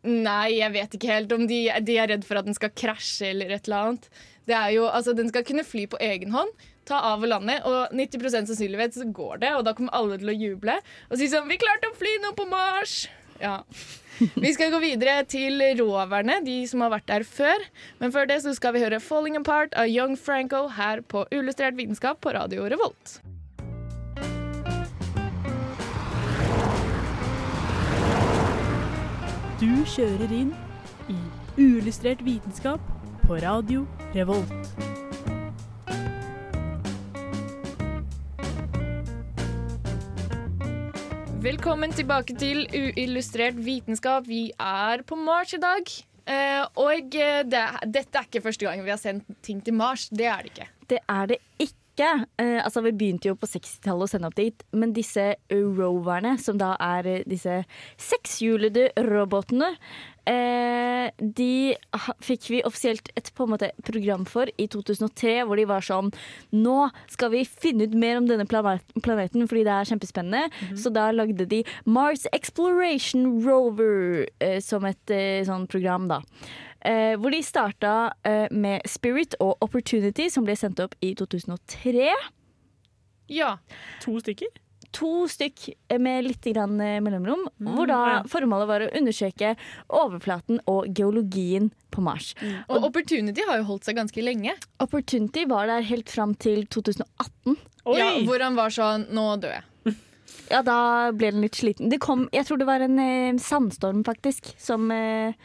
[0.00, 3.34] Nei, jeg vet ikke helt om de, de er redd for at den skal krasje
[3.34, 4.08] eller et eller annet.
[4.48, 6.50] Det er jo, altså Den skal kunne fly på egen hånd,
[6.88, 10.32] ta av og lande, og 90% sannsynlighet så går det, og da kommer alle til
[10.32, 13.06] å juble og si sånn 'Vi klarte å fly nå på Mars!'
[13.40, 13.62] Ja.
[14.36, 17.64] Vi skal gå videre til roverne, de som har vært der før.
[18.02, 21.76] Men før det så skal vi høre 'Falling Apart' av Young Franco her på Ullustrert
[21.76, 23.20] vitenskap på Radio Revolt.
[29.60, 30.54] Du kjører inn
[31.08, 31.18] i
[31.58, 32.80] uillustrert vitenskap
[33.26, 34.89] på radio Revolt.
[41.40, 44.26] Velkommen tilbake til Uillustrert vitenskap.
[44.28, 45.88] Vi er på Mars i dag.
[46.28, 50.10] Eh, og eh, det, dette er ikke første gang vi har sendt ting til Mars.
[50.12, 50.66] Det er det ikke.
[50.92, 51.79] Det er det ikke.
[52.40, 56.58] Eh, altså, vi begynte jo på 60-tallet å sende opp dit, men disse roverne, som
[56.60, 57.60] da er eh, disse
[58.00, 59.74] sekshjulede robotene,
[60.30, 61.74] eh, de
[62.24, 66.10] fikk vi offisielt et på en måte, program for i 2003, hvor de var sånn
[66.54, 70.74] Nå skal vi finne ut mer om denne planeten, fordi det er kjempespennende.
[70.78, 76.20] Så da lagde de Mars Exploration Rover eh, som et eh, sånn program, da.
[76.80, 82.08] Eh, hvor de starta eh, med Spirit og Opportunity, som ble sendt opp i 2003.
[83.30, 83.54] Ja.
[84.04, 84.48] To stykker?
[84.96, 87.44] To stykk eh, med litt grann mellomrom.
[87.58, 87.76] mellomrom.
[87.76, 88.20] hvor da ja.
[88.32, 89.54] formålet var å undersøke
[90.00, 92.32] overflaten og geologien på Mars.
[92.68, 94.56] Og Opportunity har jo holdt seg ganske lenge.
[94.80, 97.58] Opportunity var der helt fram til 2018.
[97.90, 97.98] Oi!
[97.98, 99.66] Ja, hvor han var sånn Nå dør jeg.
[100.50, 101.90] Ja, da ble den litt sliten.
[101.92, 105.36] Det kom, jeg tror det var en eh, sandstorm, faktisk, som, eh,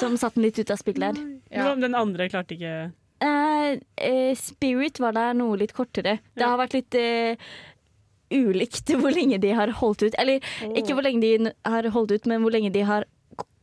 [0.00, 1.18] som satte den litt ut av spill der.
[1.50, 1.70] Ja.
[1.72, 2.74] om Den andre klarte ikke
[3.22, 6.18] uh, uh, Spirit var der noe litt kortere.
[6.34, 7.50] Det har vært litt uh,
[8.34, 10.16] ulikt hvor lenge de har holdt ut.
[10.20, 10.42] Eller
[10.74, 13.06] ikke hvor lenge de har holdt ut, men hvor lenge de har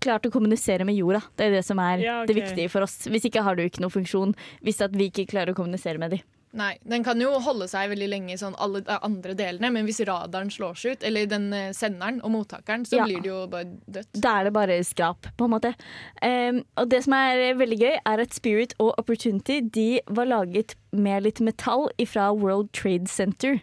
[0.03, 1.21] klart å kommunisere med jorda.
[1.37, 3.05] Det er det som er Ja, det viktige for oss.
[3.07, 4.33] Hvis ikke har du ikke noen funksjon.
[4.63, 6.25] Hvis at vi ikke klarer å kommunisere med dem.
[6.53, 10.03] Nei, Den kan jo holde seg veldig lenge, sånn alle de andre delene, men hvis
[10.05, 13.05] radaren seg ut, eller den eh, senderen og mottakeren, så Ja.
[13.07, 14.11] blir det jo bare dødt.
[14.21, 15.73] Da er det bare skrap, på en måte.
[16.21, 20.75] Em, og det som er veldig gøy, er at Spirit og Opportunity de var laget
[20.93, 23.59] med litt metall fra World Trade Center.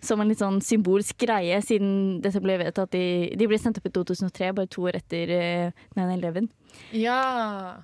[0.00, 3.86] Som en litt sånn symbolsk greie, siden dette ble vedtatt i De ble sendt opp
[3.86, 6.48] i 2003, bare to år etter eh, 9-11.
[6.92, 7.82] Ja.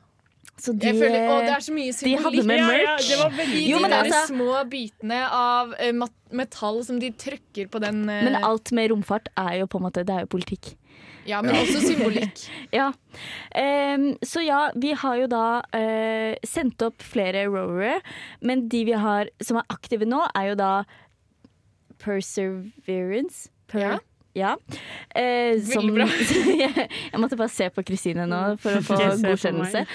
[0.56, 2.86] Så de, føler, å, det er så mye de hadde symbolikk med merch.
[2.86, 7.10] ja, det var veldig Jo, de der altså- små bitene av uh, metall som de
[7.12, 10.24] trykker på den uh, Men alt med romfart er jo på en måte Det er
[10.24, 10.72] jo politikk.
[11.26, 12.46] Ja, men også symbolikk.
[12.78, 12.92] Ja.
[13.52, 17.98] Um, så ja, vi har jo da uh, sendt opp flere rowere,
[18.40, 20.72] men de vi har som er aktive nå, er jo da
[22.00, 23.50] Perseverance.
[23.68, 23.98] Per, Ja.
[24.36, 24.54] Ja.
[25.16, 26.06] Eh, som, bra.
[26.62, 26.88] jeg,
[27.20, 29.86] måtte bare se på Kristine nå for å få godkjennelse.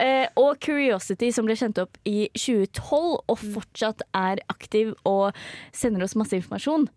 [0.00, 5.36] Eh, og Curiosity, som ble kjent opp i 2012 og fortsatt er aktiv og
[5.76, 6.88] sender oss masse informasjon.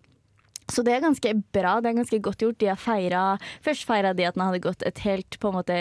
[0.71, 1.75] Så det er ganske bra.
[1.81, 2.57] Det er ganske godt gjort.
[2.61, 5.75] De har feiret, Først feira de at den hadde gått et helt på en måte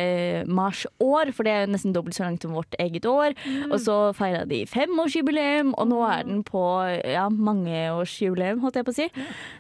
[0.45, 3.37] marsår, for det er jo nesten dobbelt så langt som vårt eget år.
[3.71, 6.63] Og så feira de femårsjubileum, og nå er den på
[7.01, 9.09] ja, mangeårsjubileum, holdt jeg på å si.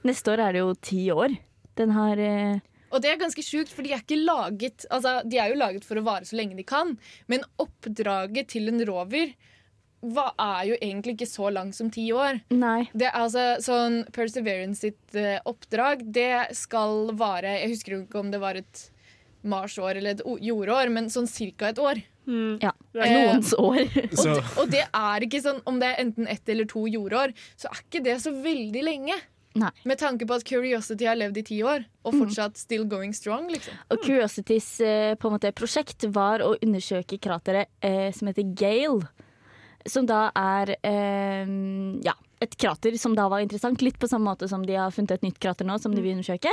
[0.04, 1.38] Neste år er det jo ti år.
[1.80, 2.60] Den har eh,
[2.92, 5.86] Og det er ganske sjukt, for de er ikke laget Altså, de er jo laget
[5.88, 6.94] for å vare så lenge de kan,
[7.26, 9.32] men oppdraget til en rover
[10.12, 12.40] hva er jo egentlig ikke så langt som ti år.
[12.54, 12.88] Nei.
[12.92, 18.20] Det er altså sånn Perseverance sitt uh, oppdrag, det skal vare Jeg husker jo ikke
[18.20, 18.88] om det var et
[19.44, 22.00] marsår eller et jordår, men sånn cirka et år.
[22.62, 22.72] Ja.
[22.96, 23.82] Eh, Noens år.
[24.22, 27.68] Og, og det er ikke sånn Om det er enten ett eller to jordår, så
[27.68, 29.18] er ikke det så veldig lenge.
[29.54, 29.70] Nei.
[29.86, 33.46] Med tanke på at Curiosity har levd i ti år, og fortsatt still going strong,
[33.52, 33.76] liksom.
[33.92, 39.06] Og Curiosities eh, på en måte, prosjekt var å undersøke krateret eh, som heter Gale.
[39.88, 41.50] Som da er eh,
[42.04, 43.82] ja, et krater som da var interessant.
[43.84, 46.16] Litt på samme måte som de har funnet et nytt krater nå, som de vil
[46.16, 46.52] undersøke.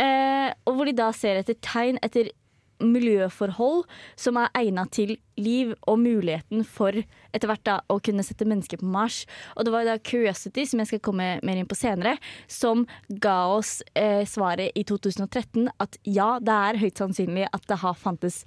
[0.00, 2.32] Eh, og hvor de da ser etter tegn etter
[2.82, 3.84] miljøforhold
[4.18, 8.80] som er egnet til liv, og muligheten for etter hvert da å kunne sette mennesker
[8.80, 9.22] på Mars.
[9.54, 12.16] Og det var da Curiosity, som jeg skal komme mer inn på senere,
[12.50, 17.80] som ga oss eh, svaret i 2013 at ja, det er høyt sannsynlig at det
[17.82, 18.42] har fantes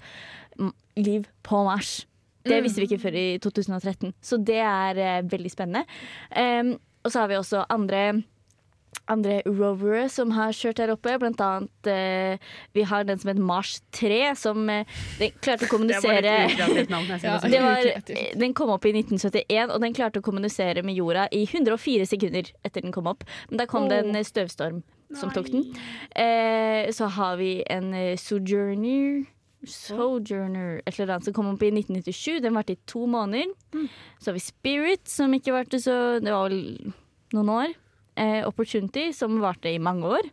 [0.59, 2.01] mm, liv på Mars.
[2.49, 5.85] Det visste vi ikke før i 2013, så det er eh, veldig spennende.
[6.33, 8.23] Um, og så har vi også andre
[9.11, 11.15] andre rovere som har kjørt her oppe.
[11.21, 15.71] Blant annet eh, vi har den som heter Mars 3, som eh, den klarte å
[15.71, 16.21] kommunisere
[16.57, 17.13] Det var navn.
[17.27, 17.37] Ja.
[17.41, 17.87] det var,
[18.39, 22.51] den kom opp i 1971, og den klarte å kommunisere med jorda i 104 sekunder
[22.67, 23.25] etter den kom opp.
[23.49, 24.83] Men da kom det en støvstorm
[25.15, 25.65] som tok den.
[26.11, 29.25] Eh, så har vi en eh, Sojourner
[29.65, 32.39] Sojourner, et eller annet som kom opp i 1997.
[32.43, 33.53] Den varte i to måneder.
[34.19, 36.93] Så har vi Spirit, som ikke varte så Det var vel
[37.33, 37.73] noen år.
[38.17, 40.29] Eh, Opportunity, som varte i mange år.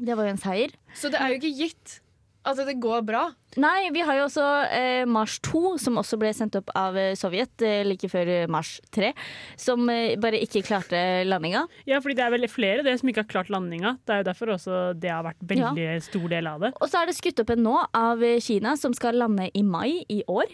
[0.00, 0.72] Det var jo en seier.
[0.96, 2.00] Så det er jo ikke gitt
[2.44, 3.26] at det går bra.
[3.58, 7.14] Nei, vi har jo også eh, Mars 2, som også ble sendt opp av eh,
[7.18, 9.10] Sovjet eh, like før eh, Mars 3.
[9.58, 11.64] Som eh, bare ikke klarte landinga.
[11.88, 13.96] Ja, fordi det er vel flere det som ikke har klart landinga.
[14.06, 16.72] Det er jo derfor også det har vært veldig stor del av det.
[16.78, 19.64] Og så er det skutt opp en nå av eh, Kina, som skal lande i
[19.66, 20.46] mai i år.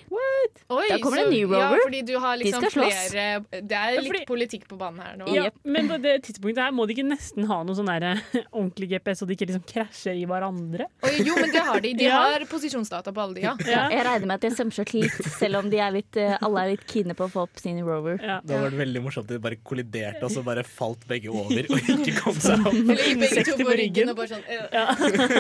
[0.72, 1.76] Oi, Da kommer det en ny rover.
[1.76, 3.02] Ja, fordi du har liksom skal slåss.
[3.12, 5.28] flere Det er litt fordi- politikk på banen her nå.
[5.37, 5.44] Ja.
[5.50, 5.61] yep.
[5.64, 7.90] men på det tidspunktet her må de ikke nesten ha noe sånn
[8.56, 10.88] ordentlig GPS, så de ikke liksom krasjer i hverandre.
[11.06, 11.92] Oi, jo, men det har de.
[11.98, 12.18] De Ja.
[12.22, 12.44] har
[12.87, 13.57] posisjonsdata på alle de, ja.
[13.66, 13.88] Ja.
[13.90, 16.62] Jeg regner med at de har samkjørt litt, selv om de er litt, eh, alle
[16.62, 18.18] er litt kine på å få opp sin rover.
[18.22, 18.38] Ja.
[18.44, 21.68] det hadde vært veldig morsomt om de bare kolliderte, og så bare falt begge over
[21.70, 22.75] og ikke kom seg opp.
[22.96, 24.12] Eller begge to på på ryggen ryggen.
[24.12, 24.85] og bare sånn ja.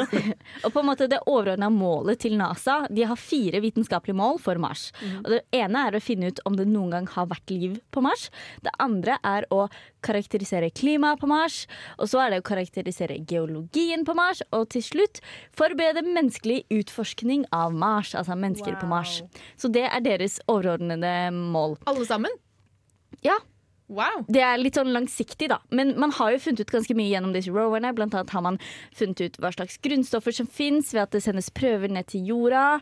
[0.66, 4.60] Og på en måte det overordna målet til NASA De har fire vitenskapelige mål for
[4.62, 4.88] Mars.
[5.22, 8.02] Og Det ene er å finne ut om det noen gang har vært liv på
[8.04, 8.28] Mars.
[8.64, 9.66] Det andre er å
[10.06, 11.64] karakterisere klimaet på Mars.
[11.98, 14.42] Og så er det å karakterisere geologien på Mars.
[14.56, 15.20] Og til slutt
[15.56, 18.14] forbedre menneskelig utforskning av Mars.
[18.14, 19.20] Altså mennesker på Mars.
[19.58, 21.76] Så det er deres overordnede mål.
[21.90, 22.40] Alle sammen?
[23.24, 23.38] Ja.
[23.86, 24.24] Wow.
[24.26, 25.60] Det er litt sånn langsiktig, da.
[25.70, 27.92] Men man har jo funnet ut ganske mye gjennom disse roverne.
[27.94, 28.58] Blant annet har man
[28.96, 32.80] funnet ut hva slags grunnstoffer som fins ved at det sendes prøver ned til jorda.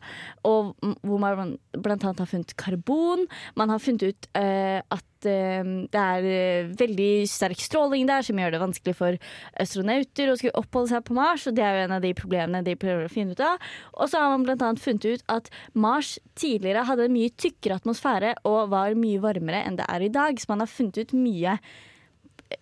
[0.48, 0.72] Og
[1.04, 3.26] hvor man blant annet har funnet karbon.
[3.58, 8.36] Man har funnet ut uh, at uh, det er eh, veldig sterk stråling der som
[8.38, 9.16] gjør det vanskelig for
[9.60, 11.46] astronauter å skulle oppholde seg på Mars.
[11.48, 13.60] Og det er jo en av de problemene de prøver å finne ut av.
[13.98, 17.78] Og så har man blant annet funnet ut at Mars tidligere hadde en mye tykkere
[17.80, 20.40] atmosfære og var mye varmere enn det er i dag.
[20.40, 21.58] Så man har funnet ut mye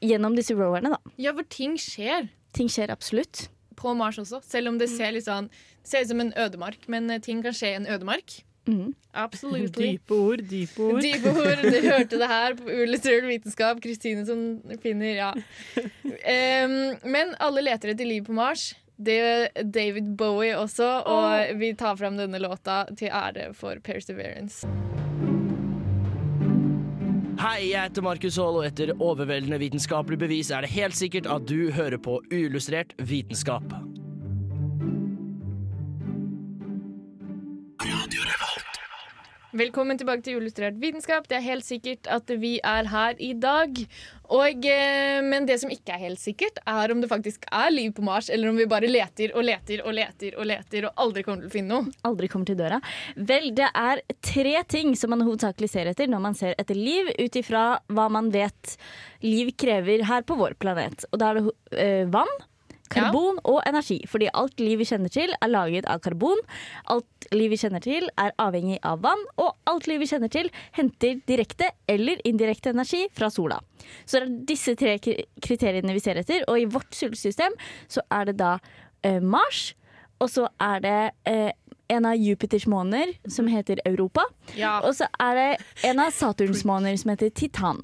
[0.01, 1.13] gjennom disse roverne, da.
[1.21, 3.49] Ja, for ting skjer Ting skjer absolutt.
[3.77, 4.43] på Mars også.
[4.45, 5.51] Selv om det ser litt sånn
[5.83, 8.37] Ser ut som en ødemark, men eh, ting kan skje i en ødemark.
[8.71, 8.93] Mm.
[9.19, 9.75] Absolutt.
[9.75, 11.01] Dype ord, dype ord.
[11.03, 11.65] Dype ord.
[11.67, 13.81] Du hørte det her på Uillustrert vitenskap.
[13.83, 15.33] Kristine som finner Ja.
[16.07, 18.77] Um, men alle leter etter liv på Mars.
[19.03, 24.69] Det gjør David Bowie også, og vi tar fram denne låta til ære for Perseverance.
[27.43, 31.49] Hei, jeg heter Markus Haall, og etter overveldende vitenskapelig bevis er det helt sikkert at
[31.51, 33.67] du hører på uillustrert vitenskap.
[39.53, 41.27] Velkommen tilbake til Illustrert vitenskap.
[41.29, 43.77] Det er helt sikkert at vi er her i dag.
[44.33, 47.93] Og, eh, men det som ikke er helt sikkert, er om det faktisk er liv
[47.93, 51.25] på Mars, eller om vi bare leter og leter og leter og leter og aldri
[51.27, 51.93] kommer til å finne noe.
[52.09, 52.79] Aldri kommer til døra.
[53.15, 57.13] Vel, det er tre ting som man hovedsakelig ser etter når man ser etter liv,
[57.21, 58.79] ut ifra hva man vet
[59.21, 61.05] liv krever her på vår planet.
[61.13, 62.33] Og da er det eh, vann,
[62.93, 63.99] karbon og energi.
[64.09, 66.41] Fordi alt liv vi kjenner til, er laget av karbon.
[66.93, 69.27] Alt liv vi kjenner til, er avhengig av vann.
[69.43, 73.61] Og alt liv vi kjenner til, henter direkte eller indirekte energi fra sola.
[74.05, 76.47] Så det er disse tre kriteriene vi ser etter.
[76.49, 77.57] Og i vårt solsystem
[77.91, 78.57] så er det da
[79.03, 79.73] eh, Mars,
[80.23, 81.51] og så er det eh,
[81.93, 84.25] en av Jupiters måner som heter Europa.
[84.57, 84.81] Ja.
[84.87, 85.49] Og så er det
[85.89, 87.83] en av Saturns måner som heter Titan.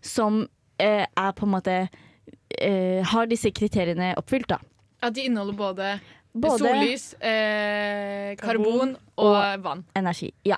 [0.00, 0.46] Som
[0.78, 1.76] eh, er på en måte
[2.58, 4.58] eh, Har disse kriteriene oppfylt, da.
[5.02, 6.00] Ja, de inneholder både,
[6.34, 9.84] Både sollys, eh, karbon Karbon og vann.
[9.96, 10.32] energi.
[10.44, 10.56] Ja.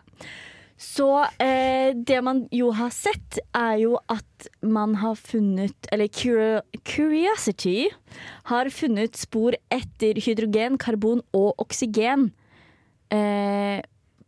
[0.78, 1.08] Så
[1.40, 6.08] eh, det man jo har sett, er jo at man har funnet Eller
[6.84, 7.88] Curiosity
[8.50, 12.30] har funnet spor etter hydrogen, karbon og oksygen
[13.10, 13.80] eh,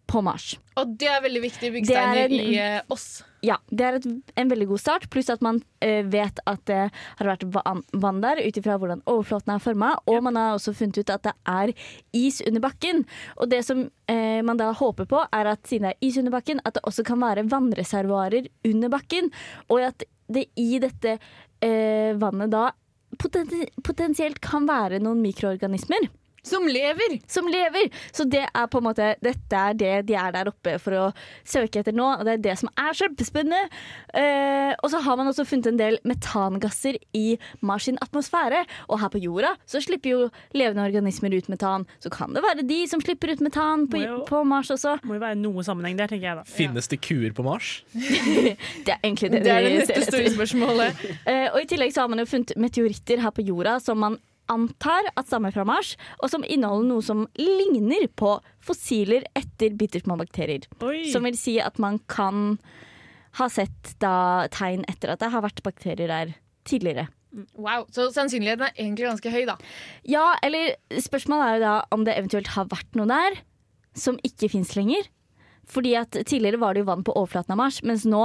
[0.09, 0.55] på Mars.
[0.79, 3.23] Og det er veldig viktige byggesteiner er en- i eh, oss.
[3.45, 4.07] Ja, det er et,
[4.41, 7.45] en veldig god start, pluss at man eh, vet at det har vært
[7.95, 11.23] vann der ut ifra hvordan overflaten er forma, og man har også funnet ut at
[11.29, 11.73] det er
[12.19, 13.05] is under bakken.
[13.39, 16.35] Og det som eh, man da håper på, er at siden det er is under
[16.35, 19.31] bakken, at det også kan være vannreservoarer under bakken,
[19.71, 21.17] og at det i dette
[21.65, 22.69] eh, vannet da
[23.19, 23.49] poten
[23.87, 26.11] potensielt kan være noen mikroorganismer.
[26.49, 27.19] Som lever!
[27.31, 27.91] Som lever!
[28.15, 31.05] Så det er på en måte Dette er det de er der oppe for å
[31.49, 33.61] søke etter nå, og det er det som er kjempespennende.
[34.17, 38.65] Eh, og så har man også funnet en del metangasser i Mars sin atmosfære.
[38.89, 40.21] Og her på jorda så slipper jo
[40.57, 41.87] levende organismer ut metan.
[42.03, 44.99] Så kan det være de som slipper ut metan på, jo- på Mars også.
[45.09, 46.47] Må jo være noe sammenheng der, tenker jeg da.
[46.49, 47.75] Finnes det kuer på Mars?
[48.89, 51.05] Det er egentlig det, Det er det de neste store spørsmålet.
[51.29, 54.17] Eh, og i tillegg så har man jo funnet meteoritter her på jorda som man
[54.53, 60.17] antar at stammer fra Mars, og som inneholder noe som ligner på fossiler etter bittersmå
[60.21, 60.67] bakterier.
[60.85, 61.07] Oi.
[61.13, 62.59] Som vil si at man kan
[63.39, 66.35] ha sett da tegn etter at det har vært bakterier der
[66.69, 67.09] tidligere.
[67.61, 69.59] Wow, Så sannsynligheten er egentlig ganske høy, da.
[70.09, 73.43] Ja, eller spørsmålet er jo da om det eventuelt har vært noe der
[73.99, 75.07] som ikke fins lenger.
[75.69, 78.23] Fordi at Tidligere var det jo vann på overflaten av Mars, mens nå,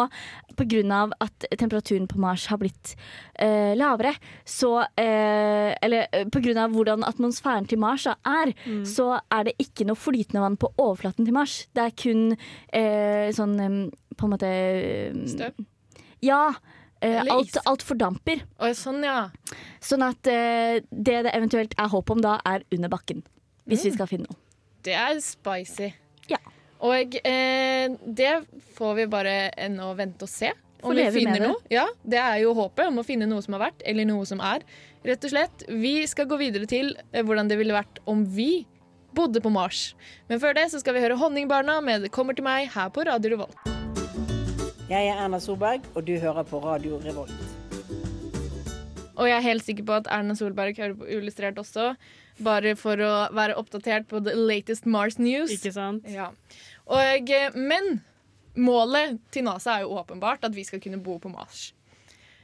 [0.57, 0.99] pga.
[1.19, 2.95] at temperaturen på Mars har blitt
[3.35, 4.13] eh, lavere,
[4.45, 6.67] så eh, Eller eh, pga.
[6.71, 8.53] hvordan atmosfæren til Mars da er,
[8.85, 11.67] så er det ikke noe flytende vann på overflaten til Mars.
[11.73, 12.23] Det er kun
[12.73, 13.77] eh, sånn eh,
[14.15, 15.65] på en måte eh, Støv.
[16.23, 16.53] Ja.
[17.03, 18.45] alt, alt fordamper.
[18.63, 19.27] Å, sånn, ja.
[19.83, 23.25] Sånn at det det eventuelt er håp om da, er under bakken.
[23.67, 24.39] Hvis vi skal finne noe.
[24.83, 25.91] Det er spicy.
[26.31, 26.39] Ja.
[26.83, 28.33] Og eh, det
[28.75, 30.51] får vi bare ennå vente og se.
[30.83, 31.47] Om Får vi finner det.
[31.47, 31.61] noe.
[31.71, 34.41] Ja, det er jo håpet om å finne noe som har vært, eller noe som
[34.43, 34.65] er.
[35.07, 35.63] Rett og slett.
[35.71, 38.65] Vi skal gå videre til eh, hvordan det ville vært om vi
[39.15, 39.93] bodde på Mars.
[40.27, 43.05] Men før det så skal vi høre Honningbarna med 'Det kommer til meg' her på
[43.07, 43.55] Radio Revolt.
[44.89, 47.31] Jeg er Erna Solberg, og du hører på Radio Revolt.
[49.15, 51.95] Og jeg er helt sikker på at Erna Solberg hører på Uillustrert også,
[52.43, 55.53] bare for å være oppdatert på the latest Mars news.
[55.53, 56.07] Ikke sant?
[56.09, 56.31] Ja.
[56.91, 58.01] Og, eh, men
[58.59, 61.71] målet til NASA er jo åpenbart at vi skal kunne bo på Mars.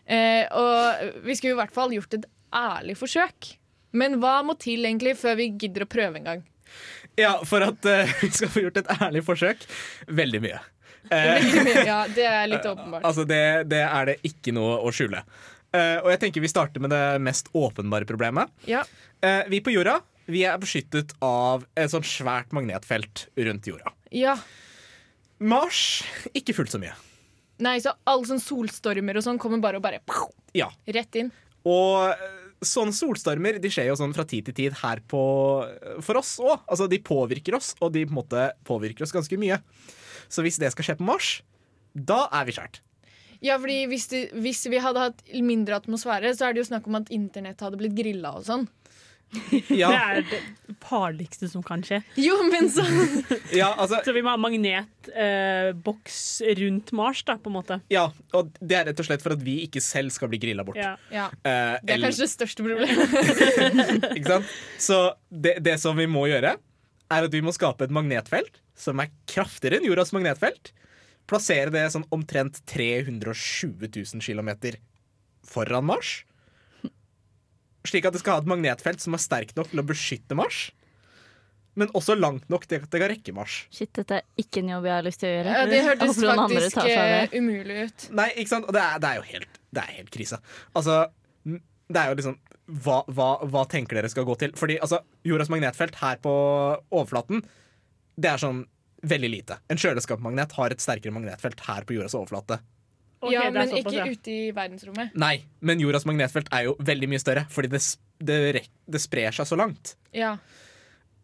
[0.09, 2.25] Eh, og vi skulle i hvert fall gjort et
[2.55, 3.53] ærlig forsøk.
[3.97, 6.43] Men hva må til egentlig før vi gidder å prøve en gang?
[7.17, 9.63] Ja, for at uh, vi skal få gjort et ærlig forsøk.
[10.19, 10.59] Veldig mye.
[11.09, 11.85] Eh, Veldig mye.
[11.91, 13.05] Ja, det er litt åpenbart.
[13.05, 15.23] altså det, det er det ikke noe å skjule.
[15.69, 18.49] Uh, og jeg tenker vi starter med det mest åpenbare problemet.
[18.69, 18.81] Ja.
[19.21, 19.99] Uh, vi på jorda
[20.29, 23.93] vi er beskyttet av et sånt svært magnetfelt rundt jorda.
[24.11, 24.37] Ja.
[25.39, 26.01] Mars
[26.35, 26.95] ikke fullt så mye.
[27.63, 30.69] Nei, så alle sånne solstormer og sånn kommer bare og bare pow, Ja.
[30.87, 31.31] rett inn.
[31.67, 35.21] Og eh, sånne solstormer de skjer jo sånn fra tid til tid her på,
[36.03, 36.61] for oss òg.
[36.67, 39.59] Altså, de påvirker oss, og de på en måte påvirker oss ganske mye.
[40.31, 41.33] Så hvis det skal skje på Mars,
[41.93, 42.79] da er vi skjært.
[43.43, 46.87] Ja, fordi hvis, det, hvis vi hadde hatt mindre atmosfære, så er det jo snakk
[46.91, 48.65] om at internett hadde blitt grilla og sånn.
[49.81, 50.39] Ja, Det er det
[50.81, 51.99] farligste som kan skje.
[52.17, 52.81] Jo, men så
[53.59, 56.19] ja, altså, Så vi må ha magnetboks
[56.59, 57.77] rundt Mars, da, på en måte.
[57.93, 60.63] ja, og det er rett og slett for at vi ikke selv skal bli grilla
[60.65, 60.79] bort.
[60.81, 60.95] Ja.
[61.13, 61.27] Ja.
[61.43, 62.97] Eh, Det er eller- kanskje det største problemet.
[64.17, 64.45] Ikke sant?
[64.81, 66.55] Så det, det som vi må gjøre,
[67.09, 70.71] er at vi må skape et magnetfelt som er kraftigere enn jordas magnetfelt.
[71.29, 74.49] Plassere det sånn omtrent 320 000 km
[75.45, 76.23] foran Mars.
[77.87, 80.67] Slik at det skal ha et magnetfelt som er sterkt nok til å beskytte Mars.
[81.79, 83.61] Men også langt nok til at det kan rekke Mars.
[83.71, 85.55] Shit, dette er ikke en jobb jeg har lyst til å gjøre.
[85.55, 88.07] Ja, det hørtes faktisk eh, umulig ut.
[88.19, 88.67] Nei, ikke sant?
[88.67, 90.41] Og det er, det er jo helt, det er helt krise.
[90.75, 90.97] Altså,
[91.45, 92.39] det er jo liksom
[92.85, 94.51] hva, hva, hva tenker dere skal gå til?
[94.59, 96.33] Fordi altså, jordas magnetfelt her på
[96.89, 97.41] overflaten,
[98.19, 98.65] det er sånn
[99.09, 99.57] veldig lite.
[99.71, 102.59] En kjøleskapsmagnet har et sterkere magnetfelt her på jordas overflate.
[103.19, 104.05] Ok, ja, men såpass, ikke ja.
[104.07, 105.15] ute i verdensrommet.
[105.19, 105.33] Nei,
[105.65, 107.81] men jordas magnetfelt er jo veldig mye større, fordi det,
[108.23, 109.97] det, det sprer seg så langt.
[110.15, 110.37] Ja.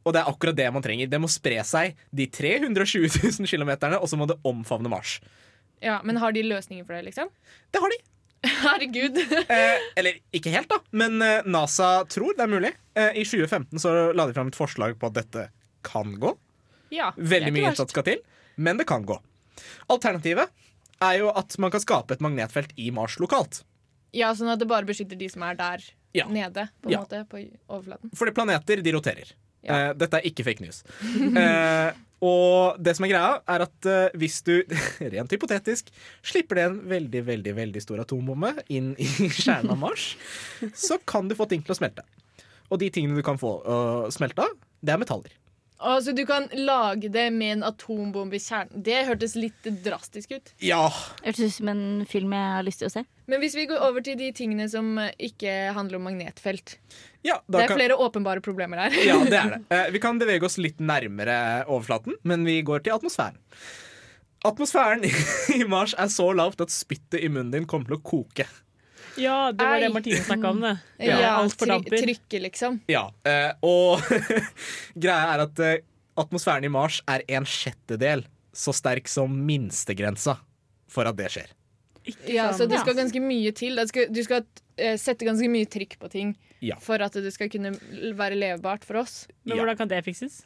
[0.06, 1.08] Og det er akkurat det man trenger.
[1.10, 3.08] Det må spre seg de 320
[3.40, 5.22] 000 km, og så må det omfavne Mars.
[5.82, 7.32] ja, Men har de løsninger for det, liksom?
[7.72, 8.02] Det har de.
[8.66, 9.18] Herregud.
[9.18, 12.74] Eh, eller ikke helt, da, men eh, NASA tror det er mulig.
[12.94, 15.48] Eh, I 2015 så la de fram et forslag på at dette
[15.86, 16.36] kan gå.
[16.94, 18.22] Ja, det er Veldig ikke mye innsats skal til,
[18.62, 19.18] men det kan gå.
[19.90, 20.52] Alternativet
[21.10, 23.64] er jo at man kan skape et magnetfelt i Mars lokalt.
[24.16, 25.84] Ja, Sånn at det bare beskytter de som er der
[26.16, 26.26] Ja.
[26.32, 27.02] nede, på en Ja.
[27.04, 28.12] måte, på overflaten.
[28.16, 29.34] Fordi planeter de roterer.
[29.64, 29.90] Ja.
[29.90, 30.84] Eh, dette er ikke fake news.
[31.38, 31.92] Eh,
[32.26, 34.64] Og det som er greia, er at eh, hvis du,
[35.14, 35.90] rent hypotetisk,
[36.24, 39.06] slipper det en veldig, veldig veldig stor atombombe inn i
[39.44, 40.16] kjernen av Mars,
[40.74, 42.06] så kan du få ting til å smelte.
[42.72, 44.48] Og de tingene du kan få uh, smelta,
[44.82, 45.36] det er metaller.
[45.78, 48.84] Altså, du kan lage det med en atombombe i kjernen.
[48.84, 50.54] Det hørtes litt drastisk ut.
[50.64, 50.88] Ja.
[51.24, 53.04] Hørtes ut som en film jeg har lyst til å se.
[53.28, 56.78] Men hvis vi går over til de tingene som eh, ikke handler om magnetfelt
[57.26, 58.98] ja da Det er kan, flere åpenbare problemer her.
[59.04, 59.62] Ja, det er det.
[59.76, 63.40] Eh, vi kan bevege oss litt nærmere overflaten, men vi går til atmosfæren.
[64.46, 68.46] Atmosfæren i Mars er så lavt at spyttet i munnen din kommer til å koke.
[69.18, 69.82] Ja, det var Ei.
[69.86, 70.62] det Martine snakka om.
[70.66, 70.74] det
[71.08, 71.98] Ja, Alt try fordamper.
[72.04, 72.80] Trykke, liksom.
[72.92, 74.02] Ja, eh, og
[75.02, 75.78] greia er at eh,
[76.20, 80.38] atmosfæren i Mars er en sjettedel så sterk som minstegrensa
[80.92, 81.50] for at det skjer.
[82.30, 83.76] Ja, så det skal ganske mye til.
[83.80, 84.44] Det skal, du skal
[84.78, 86.78] eh, sette ganske mye trykk på ting Ja.
[86.82, 87.74] for at det skal kunne
[88.16, 89.26] være levebart for oss.
[89.44, 89.64] Men Ja.
[89.64, 90.44] hvordan kan det fikses?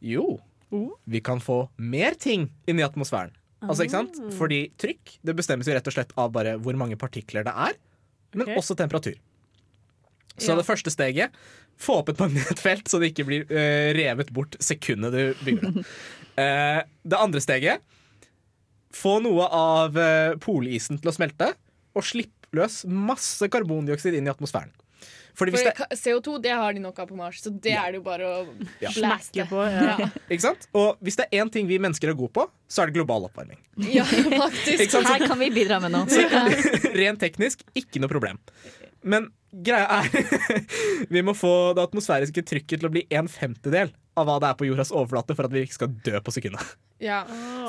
[0.00, 0.38] Jo,
[0.72, 0.92] Oh.
[1.04, 3.32] vi kan få mer ting inn i atmosfæren.
[3.60, 4.14] Altså, ikke sant?
[4.38, 7.74] Fordi trykk det bestemmes jo rett og slett av bare hvor mange partikler det er,
[8.34, 8.58] men okay.
[8.60, 9.16] også temperatur.
[10.40, 10.56] Så Ja.
[10.56, 11.34] det første steget
[11.80, 15.84] få opp et magnetfelt så det ikke blir uh, revet bort sekundet du bygger det.
[16.36, 17.82] Uh, det andre steget
[18.94, 21.52] få noe av uh, polisen til å smelte,
[21.94, 24.72] og slipp løs masse karbondioksid inn i atmosfæren.
[25.38, 27.92] Fordi hvis For det, CO2 det har de nok av på Mars, så det er
[27.92, 28.38] det jo bare å
[28.82, 28.90] Ja.
[28.96, 29.46] blaste.
[29.50, 29.96] På, ja.
[29.98, 30.08] Ja.
[30.30, 30.66] ikke sant?
[30.76, 33.26] Og hvis det er én ting vi mennesker er gode på, så er det global
[33.28, 33.58] oppvarming.
[33.90, 34.96] ja, faktisk.
[35.06, 36.06] Her kan vi bidra med noe.
[37.00, 38.38] Rent teknisk, ikke noe problem.
[39.02, 40.60] Men greia er
[41.14, 43.90] Vi må få det atmosfæriske trykket til å bli en femtedel
[44.20, 46.74] av hva det er på jordas overflate for at vi ikke skal dø på sekundet.
[47.00, 47.22] Ja.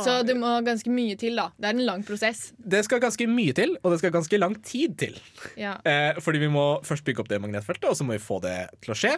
[0.04, 1.50] Så det må ganske mye til, da.
[1.58, 2.50] Det er en lang prosess.
[2.60, 5.16] Det skal ganske mye til, og det skal ganske lang tid til.
[5.60, 5.78] Ja.
[5.88, 8.58] Eh, fordi vi må først bygge opp det magnetfeltet, og så må vi få det
[8.84, 9.16] til å skje.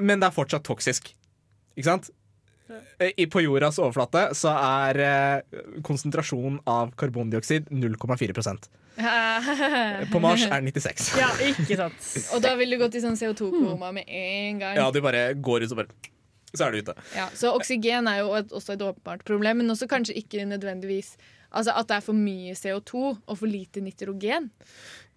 [0.00, 1.12] Men det er fortsatt toksisk.
[1.76, 2.08] Ikke sant?
[3.00, 8.68] Eh, i- På jordas overflate så er eh, konsentrasjonen av karbondioksid 0,4%
[10.12, 11.12] På Mars er den 96.
[11.20, 12.08] ja, ikke sant.
[12.34, 14.76] Og da vil du gå til sånn CO2-koma med en gang.
[14.80, 16.10] Ja, du bare går ut og bare
[16.54, 16.94] Så er du ute.
[17.16, 21.16] Ja, så oksygen er jo et, også et åpenbart problem, men også kanskje ikke nødvendigvis
[21.48, 24.50] Altså at det er for mye CO2 og for lite nitrogen.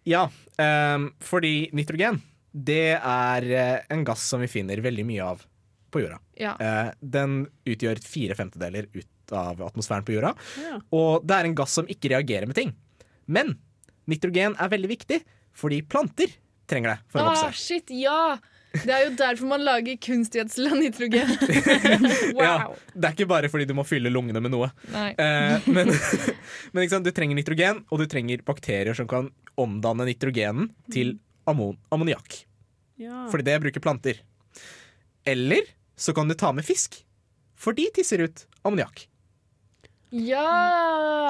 [0.08, 2.22] Ja, um, fordi nitrogen
[2.56, 5.44] det er eh, en gass som vi finner veldig mye av
[5.92, 6.22] på jorda.
[6.40, 6.54] Ja.
[6.56, 10.32] Uh, den utgjør fire femtedeler ut av atmosfæren på jorda.
[10.64, 10.80] Ja.
[10.96, 12.72] Og det er en gass som ikke reagerer med ting.
[13.28, 13.58] Men
[14.08, 15.20] nitrogen er veldig viktig,
[15.52, 16.32] fordi planter
[16.72, 17.60] trenger det for å Ah, vokse.
[17.60, 18.38] shit, ja!
[18.72, 21.34] Det er jo derfor man lager kunstgjødsel av nitrogen.
[22.40, 24.72] Ja, det er ikke bare fordi du må fylle lungene med noe.
[24.92, 25.92] Eh, men
[26.72, 27.08] men ikke sant?
[27.08, 31.18] du trenger nitrogen, og du trenger bakterier som kan omdanne nitrogenen til
[31.50, 32.44] ammon ammoniakk.
[33.02, 33.26] Ja.
[33.32, 34.22] Fordi det bruker planter.
[35.28, 35.68] Eller
[36.00, 37.02] så kan du ta med fisk,
[37.60, 39.08] for de tisser ut ammoniakk.
[40.12, 40.48] Ja!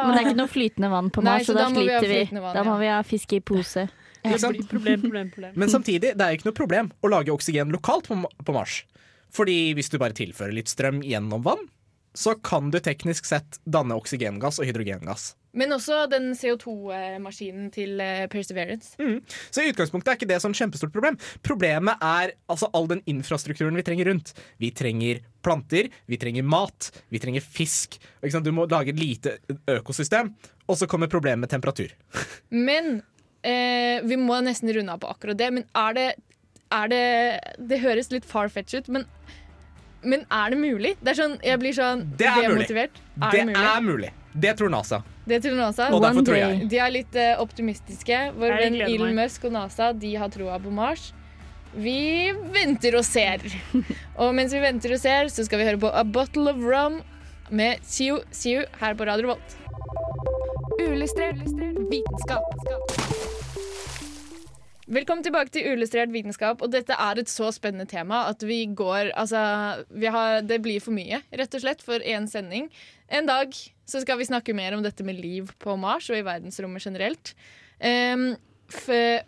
[0.06, 2.08] Men det er ikke noe flytende vann på Nei, Mars, så så da, da sliter
[2.10, 2.22] vi.
[2.38, 2.80] vann, da må ja.
[2.82, 3.86] vi ha fisk i pose.
[4.22, 5.54] Problem, problem, problem.
[5.56, 8.82] Men samtidig, det er ikke noe problem å lage oksygen lokalt på, på Mars.
[9.32, 11.70] Fordi hvis du bare tilfører litt strøm gjennom vann,
[12.14, 15.32] så kan du teknisk sett danne oksygengass og hydrogengass.
[15.56, 18.00] Men også den CO2-maskinen til
[18.32, 18.94] Perseverance.
[18.96, 19.42] Perseverance.
[19.52, 21.18] Så i utgangspunktet er ikke det sånn kjempestort problem.
[21.44, 24.32] Problemet er altså all den infrastrukturen vi trenger rundt.
[24.64, 28.00] Vi trenger planter, vi trenger mat, vi trenger fisk.
[28.22, 28.48] Ikke sant?
[28.48, 29.38] Du må lage et lite
[29.72, 30.32] økosystem.
[30.72, 31.92] Og så kommer problemet med temperatur.
[32.68, 33.02] Men
[33.44, 35.50] eh, vi må nesten runde av på akkurat det.
[35.54, 36.10] Men er det
[36.72, 37.06] er det,
[37.70, 39.06] det høres litt far-fetch ut, men,
[40.04, 40.96] men er det mulig?
[41.02, 42.68] Det er sånn, Jeg blir sånn Det er mulig.
[42.72, 43.64] Er det det, mulig?
[43.64, 44.12] er mulig.
[44.32, 45.02] Det tror NASA.
[45.28, 45.90] Det tror NASA.
[45.92, 46.68] Og derfor One tror jeg.
[46.72, 48.22] De er litt uh, optimistiske.
[48.40, 49.26] Vår venn Elon meg.
[49.26, 51.12] Musk og NASA de har troa på Mars.
[51.72, 53.44] Vi venter og ser.
[54.22, 57.00] Og mens vi venter og ser, så skal vi høre på A Bottle of Rum
[57.52, 59.56] med Siu Siu her på Radio Volt.
[60.82, 61.48] Uillustrert
[61.92, 63.11] vitenskap.
[64.92, 66.60] Velkommen tilbake til Uillustrert vitenskap.
[66.60, 69.40] Og dette er et så spennende tema at vi går Altså,
[69.88, 72.66] vi har, det blir for mye, rett og slett, for én sending.
[73.08, 73.56] En dag
[73.88, 77.32] så skal vi snakke mer om dette med liv på Mars og i verdensrommet generelt.
[77.80, 78.34] Um,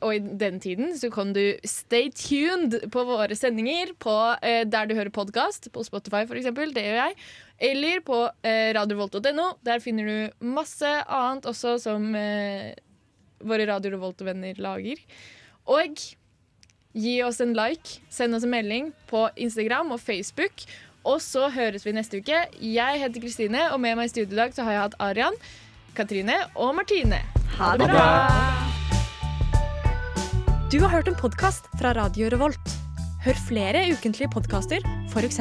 [0.03, 4.87] og i den tiden så kan du stay tuned på våre sendinger på eh, der
[4.87, 6.49] du hører podkast, på Spotify f.eks.
[6.75, 7.15] Det gjør jeg.
[7.69, 9.47] Eller på eh, radiovolt.no.
[9.63, 12.73] Der finner du masse annet også som eh,
[13.47, 14.99] våre Radio Revolt-venner lager.
[15.69, 15.99] Og
[16.93, 20.65] gi oss en like, send oss en melding på Instagram og Facebook.
[21.03, 22.45] Og så høres vi neste uke.
[22.63, 25.39] Jeg heter Kristine, og med meg i studio i dag så har jeg hatt Arian,
[25.97, 27.19] Katrine og Martine.
[27.57, 28.07] Ha det bra!
[30.73, 32.77] Du har hørt en podkast fra Radio Revolt.
[33.23, 35.39] Hør flere ukentlige podkaster, f.eks.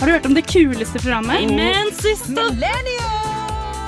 [0.00, 1.48] Har du hørt om det kuleste programmet?
[1.56, 2.50] Men siste